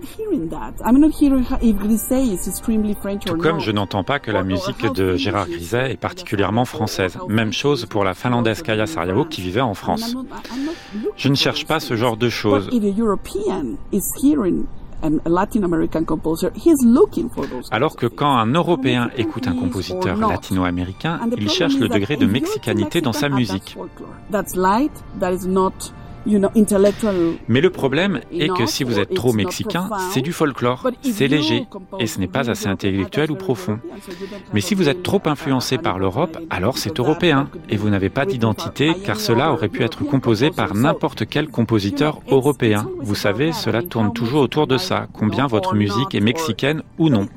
Tout 3.25 3.37
comme 3.37 3.59
je 3.59 3.71
n'entends 3.71 4.03
pas 4.03 4.19
que 4.19 4.31
la 4.31 4.43
musique 4.43 4.91
de 4.93 5.15
Gérard 5.15 5.47
Griset 5.47 5.91
est 5.91 5.99
particulièrement 5.99 6.65
française. 6.65 7.17
Même 7.29 7.53
chose 7.53 7.85
pour 7.85 8.03
la 8.03 8.13
finlandaise 8.13 8.61
Kaya 8.61 8.87
Sariao 8.87 9.25
qui 9.25 9.41
vivait 9.41 9.61
en 9.61 9.73
France. 9.73 10.15
Je 11.15 11.29
ne 11.29 11.35
cherche 11.35 11.65
pas 11.65 11.79
ce 11.79 11.95
genre 11.95 12.17
de 12.17 12.29
choses. 12.29 12.69
Alors 17.71 17.95
que 17.95 18.05
quand 18.07 18.35
un 18.37 18.51
Européen 18.53 19.09
écoute 19.17 19.47
un 19.47 19.55
compositeur 19.55 20.17
latino-américain, 20.17 21.19
il 21.37 21.49
cherche 21.49 21.77
le 21.77 21.87
degré 21.87 22.17
de 22.17 22.25
mexicanité 22.25 23.01
dans 23.01 23.13
sa 23.13 23.29
musique. 23.29 23.77
Mais 27.47 27.61
le 27.61 27.69
problème 27.69 28.21
est 28.31 28.49
que 28.49 28.65
si 28.65 28.83
vous 28.83 28.99
êtes 28.99 29.13
trop 29.13 29.33
mexicain, 29.33 29.89
c'est 30.11 30.21
du 30.21 30.33
folklore, 30.33 30.89
c'est 31.01 31.27
léger, 31.27 31.67
et 31.99 32.07
ce 32.07 32.19
n'est 32.19 32.27
pas 32.27 32.49
assez 32.49 32.67
intellectuel 32.67 33.31
ou 33.31 33.35
profond. 33.35 33.79
Mais 34.53 34.61
si 34.61 34.75
vous 34.75 34.89
êtes 34.89 35.03
trop 35.03 35.21
influencé 35.25 35.77
par 35.77 35.99
l'Europe, 35.99 36.37
alors 36.49 36.77
c'est 36.77 36.99
européen, 36.99 37.49
et 37.69 37.77
vous 37.77 37.89
n'avez 37.89 38.09
pas 38.09 38.25
d'identité, 38.25 38.93
car 39.03 39.19
cela 39.19 39.51
aurait 39.51 39.69
pu 39.69 39.83
être 39.83 40.03
composé 40.03 40.49
par 40.49 40.73
n'importe 40.73 41.25
quel 41.27 41.47
compositeur 41.47 42.21
européen. 42.29 42.87
Vous 43.01 43.15
savez, 43.15 43.51
cela 43.51 43.83
tourne 43.83 44.13
toujours 44.13 44.41
autour 44.41 44.67
de 44.67 44.77
ça, 44.77 45.07
combien 45.13 45.47
votre 45.47 45.75
musique 45.75 46.15
est 46.15 46.21
mexicaine 46.21 46.81
ou 46.97 47.09
non. 47.09 47.27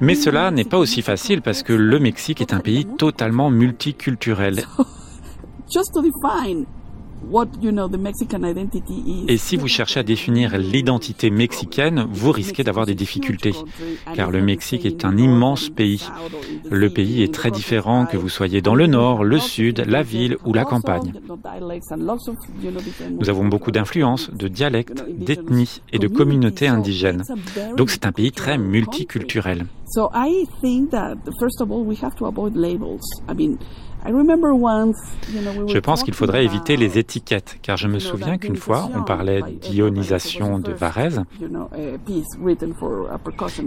Mais 0.00 0.14
cela 0.14 0.50
n'est 0.50 0.64
pas 0.64 0.78
aussi 0.78 1.02
facile 1.02 1.42
parce 1.42 1.62
que 1.62 1.72
le 1.72 1.98
Mexique 1.98 2.40
est 2.40 2.52
un 2.52 2.60
pays 2.60 2.86
totalement 2.86 3.50
multiculturel. 3.50 4.64
Et 9.28 9.36
si 9.36 9.56
vous 9.56 9.68
cherchez 9.68 10.00
à 10.00 10.02
définir 10.02 10.56
l'identité 10.56 11.30
mexicaine, 11.30 12.06
vous 12.10 12.32
risquez 12.32 12.64
d'avoir 12.64 12.86
des 12.86 12.94
difficultés, 12.94 13.52
car 14.14 14.30
le 14.30 14.42
Mexique 14.42 14.86
est 14.86 15.04
un 15.04 15.16
immense 15.16 15.68
pays. 15.68 16.08
Le 16.70 16.90
pays 16.90 17.22
est 17.22 17.32
très 17.32 17.50
différent 17.50 18.06
que 18.06 18.16
vous 18.16 18.28
soyez 18.28 18.62
dans 18.62 18.74
le 18.74 18.86
nord, 18.86 19.24
le 19.24 19.38
sud, 19.38 19.84
la 19.86 20.02
ville 20.02 20.36
ou 20.44 20.52
la 20.52 20.64
campagne. 20.64 21.12
Nous 23.20 23.30
avons 23.30 23.46
beaucoup 23.46 23.70
d'influences, 23.70 24.30
de 24.32 24.48
dialectes, 24.48 25.04
d'ethnies 25.08 25.82
et 25.92 25.98
de 25.98 26.08
communautés 26.08 26.68
indigènes. 26.68 27.24
Donc 27.76 27.90
c'est 27.90 28.06
un 28.06 28.12
pays 28.12 28.32
très 28.32 28.58
multiculturel. 28.58 29.66
Je 35.66 35.78
pense 35.78 36.02
qu'il 36.02 36.14
faudrait 36.14 36.44
éviter 36.44 36.76
les 36.76 36.98
étiquettes, 36.98 37.58
car 37.62 37.76
je 37.76 37.88
me 37.88 37.98
souviens 37.98 38.38
qu'une 38.38 38.56
fois, 38.56 38.88
on 38.94 39.02
parlait 39.02 39.42
d'ionisation 39.60 40.58
de 40.58 40.72
Varese, 40.72 41.22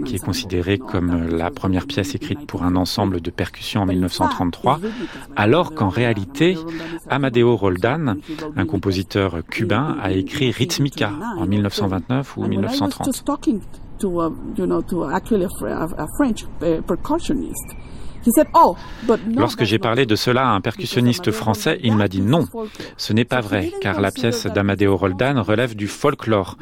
qui 0.04 0.14
est 0.14 0.24
considérée 0.24 0.78
comme 0.78 1.28
la 1.28 1.50
première 1.50 1.86
pièce 1.86 2.14
écrite 2.14 2.46
pour 2.46 2.62
un 2.62 2.76
ensemble 2.76 3.20
de 3.20 3.30
percussions 3.30 3.82
en 3.82 3.86
1933, 3.86 4.80
alors 5.36 5.74
qu'en 5.74 5.88
réalité, 5.88 6.56
Amadeo 7.08 7.56
Roldan, 7.56 8.16
un 8.56 8.66
compositeur 8.66 9.42
cubain, 9.48 9.96
a 10.02 10.12
écrit 10.12 10.50
Rhythmica 10.50 11.12
en 11.36 11.46
1929 11.46 12.36
ou 12.36 12.46
1930. 12.46 13.22
Oh, 18.54 18.76
Lorsque 19.34 19.64
j'ai 19.64 19.78
parlé 19.78 20.06
de 20.06 20.16
cela 20.16 20.46
à 20.46 20.52
un 20.52 20.60
percussionniste 20.60 21.30
français, 21.30 21.78
il 21.82 21.96
m'a 21.96 22.08
dit 22.08 22.20
non, 22.20 22.46
ce 22.96 23.12
n'est 23.12 23.24
pas 23.24 23.40
vrai, 23.40 23.72
car 23.80 24.00
la 24.00 24.10
pièce 24.10 24.46
d'Amadeo 24.46 24.96
Roldan 24.96 25.38
relève 25.38 25.74
du 25.74 25.88
folklore. 25.88 26.56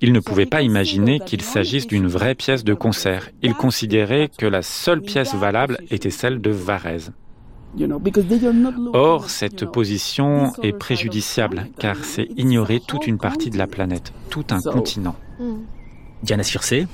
Il 0.00 0.12
ne 0.12 0.20
pouvait 0.20 0.46
pas 0.46 0.62
imaginer 0.62 1.20
qu'il 1.20 1.42
s'agisse 1.42 1.86
d'une 1.86 2.06
vraie 2.06 2.34
pièce 2.34 2.64
de 2.64 2.74
concert. 2.74 3.30
Il 3.42 3.54
considérait 3.54 4.28
que 4.36 4.46
la 4.46 4.62
seule 4.62 5.02
pièce 5.02 5.34
valable 5.34 5.78
était 5.90 6.10
celle 6.10 6.40
de 6.40 6.50
Varese. 6.50 7.12
Or, 8.92 9.30
cette 9.30 9.64
position 9.64 10.52
est 10.62 10.72
préjudiciable, 10.72 11.66
car 11.78 11.96
c'est 12.04 12.28
ignorer 12.36 12.80
toute 12.80 13.06
une 13.06 13.18
partie 13.18 13.50
de 13.50 13.58
la 13.58 13.66
planète, 13.66 14.12
tout 14.30 14.44
un 14.50 14.60
continent. 14.60 15.16
Hmm. 15.40 15.62
Diana 16.22 16.42
Circe 16.42 16.86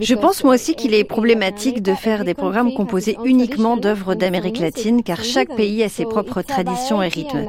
je 0.00 0.14
pense 0.14 0.44
moi 0.44 0.54
aussi 0.54 0.74
qu'il 0.76 0.94
est 0.94 1.02
problématique 1.04 1.82
de 1.82 1.92
faire 1.94 2.24
des 2.24 2.34
programmes 2.34 2.72
composés 2.72 3.16
uniquement 3.24 3.76
d'œuvres 3.76 4.14
d'Amérique 4.14 4.60
latine, 4.60 5.02
car 5.02 5.24
chaque 5.24 5.54
pays 5.56 5.82
a 5.82 5.88
ses 5.88 6.04
propres 6.04 6.42
traditions 6.42 7.02
et 7.02 7.08
rythmes. 7.08 7.46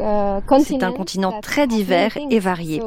Uh, 0.00 0.40
C'est 0.60 0.82
un 0.82 0.92
continent 0.92 1.40
très 1.40 1.66
divers 1.66 2.18
et 2.30 2.38
varié. 2.38 2.82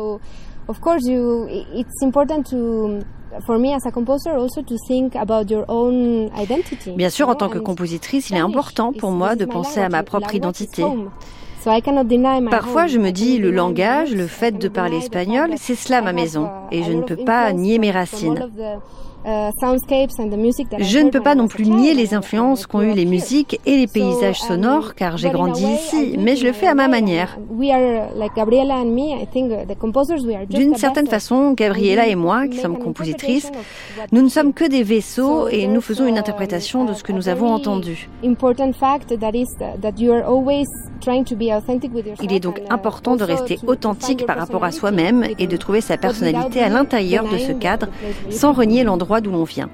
Bien 6.95 7.09
sûr, 7.09 7.29
en 7.29 7.36
tant 7.36 7.49
que 7.49 7.59
compositrice, 7.59 8.29
il 8.29 8.36
est 8.36 8.39
important 8.39 8.93
pour 8.93 9.11
moi 9.11 9.36
de 9.36 9.45
penser 9.45 9.79
à 9.79 9.89
ma 9.89 10.03
propre 10.03 10.36
identité. 10.36 10.84
Parfois, 12.49 12.88
je 12.88 12.97
me 12.97 13.12
dis, 13.12 13.38
le 13.38 13.51
langage, 13.51 14.14
le 14.16 14.28
fait 14.28 14.57
de 14.57 14.68
parler 14.68 14.97
espagnol, 14.97 15.51
c'est 15.57 15.76
cela 15.76 16.01
ma 16.01 16.14
maison, 16.14 16.49
et 16.72 16.84
je 16.84 16.91
ne 16.91 17.01
peux 17.01 17.18
pas 17.18 17.51
nier 17.53 17.78
mes 17.78 17.91
racines. 17.91 18.49
Uh, 19.24 19.51
je 20.80 20.97
ne 20.97 21.09
peux 21.11 21.22
pas 21.22 21.36
non 21.36 21.47
plus 21.47 21.65
nier 21.67 21.93
les 21.93 22.15
influences 22.15 22.65
qu'ont 22.65 22.82
eu 22.82 22.93
les 22.93 23.05
musiques 23.05 23.59
et 23.67 23.78
les 23.78 23.86
paysages 23.86 24.41
um, 24.41 24.47
sonores 24.47 24.95
car 24.95 25.17
j'ai 25.17 25.30
grandi 25.30 25.63
ici, 25.63 26.15
mais 26.17 26.36
je 26.36 26.43
le 26.45 26.53
fais 26.53 26.65
à 26.65 26.74
ma 26.74 26.88
manière. 26.88 27.38
D'une 30.49 30.76
certaine 30.76 31.05
façon, 31.05 31.51
Gabriela 31.51 32.07
et 32.07 32.15
moi, 32.15 32.47
qui 32.47 32.57
sommes 32.57 32.80
compositrices, 32.80 33.51
nous 34.11 34.24
ne 34.24 34.30
sommes 34.30 34.53
que 34.53 34.67
des 34.67 34.82
vaisseaux 34.82 35.47
et 35.49 35.67
nous 35.67 35.82
faisons 35.82 36.07
une 36.07 36.17
interprétation 36.17 36.86
de 36.86 36.93
ce 36.93 37.03
que 37.03 37.11
nous 37.11 37.30
avons 37.30 37.53
entendu. 37.53 38.09
Il 42.24 42.34
est 42.34 42.39
donc 42.39 42.61
important 42.69 43.15
de 43.15 43.24
rester 43.24 43.59
authentique 43.67 44.26
par 44.26 44.38
rapport 44.38 44.63
à 44.63 44.72
soi-même 44.72 45.26
et 45.38 45.47
de 45.47 45.57
trouver 45.57 45.82
sa 45.82 45.97
personnalité 45.97 46.61
à 46.61 46.69
l'intérieur 46.69 47.28
de 47.30 47.38
ce 47.38 47.51
cadre 47.51 47.88
sans 48.30 48.53
renier 48.53 48.84
l'endroit 48.84 49.11
d'où 49.20 49.32
l'on 49.32 49.43
vient. 49.43 49.70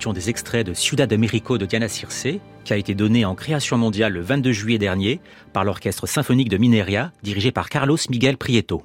Écoutions 0.00 0.12
des 0.14 0.30
extraits 0.30 0.66
de 0.66 0.72
Ciudad 0.72 1.10
de 1.10 1.16
México 1.16 1.58
de 1.58 1.66
Diana 1.66 1.86
Circe, 1.86 2.26
qui 2.64 2.72
a 2.72 2.76
été 2.78 2.94
donné 2.94 3.26
en 3.26 3.34
création 3.34 3.76
mondiale 3.76 4.14
le 4.14 4.22
22 4.22 4.50
juillet 4.50 4.78
dernier 4.78 5.20
par 5.52 5.62
l'Orchestre 5.62 6.06
symphonique 6.06 6.48
de 6.48 6.56
Mineria, 6.56 7.12
dirigé 7.22 7.52
par 7.52 7.68
Carlos 7.68 7.98
Miguel 8.08 8.38
Prieto. 8.38 8.82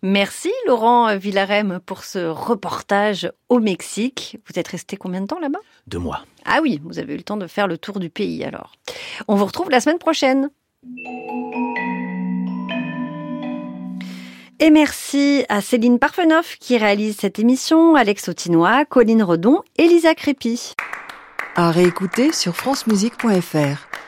Merci 0.00 0.50
Laurent 0.66 1.18
Villarem 1.18 1.80
pour 1.84 2.02
ce 2.02 2.30
reportage 2.30 3.30
au 3.50 3.60
Mexique. 3.60 4.38
Vous 4.46 4.58
êtes 4.58 4.68
resté 4.68 4.96
combien 4.96 5.20
de 5.20 5.26
temps 5.26 5.38
là-bas? 5.38 5.58
Deux 5.86 5.98
mois. 5.98 6.24
Ah 6.46 6.60
oui, 6.62 6.80
vous 6.82 6.98
avez 6.98 7.12
eu 7.12 7.18
le 7.18 7.24
temps 7.24 7.36
de 7.36 7.46
faire 7.46 7.66
le 7.66 7.76
tour 7.76 8.00
du 8.00 8.08
pays 8.08 8.42
alors. 8.42 8.72
On 9.28 9.34
vous 9.34 9.44
retrouve 9.44 9.68
la 9.68 9.82
semaine 9.82 9.98
prochaine. 9.98 10.48
Et 14.60 14.70
merci 14.70 15.44
à 15.48 15.60
Céline 15.60 15.98
Parfenoff 15.98 16.56
qui 16.60 16.76
réalise 16.78 17.16
cette 17.18 17.38
émission, 17.38 17.96
Alex 17.96 18.28
Autinois, 18.28 18.84
Colline 18.84 19.22
Redon 19.22 19.62
et 19.76 19.88
Lisa 19.88 20.14
Crépy. 20.14 20.74
À 21.56 21.70
réécouter 21.70 22.32
sur 22.32 22.54
francemusique.fr. 22.54 24.03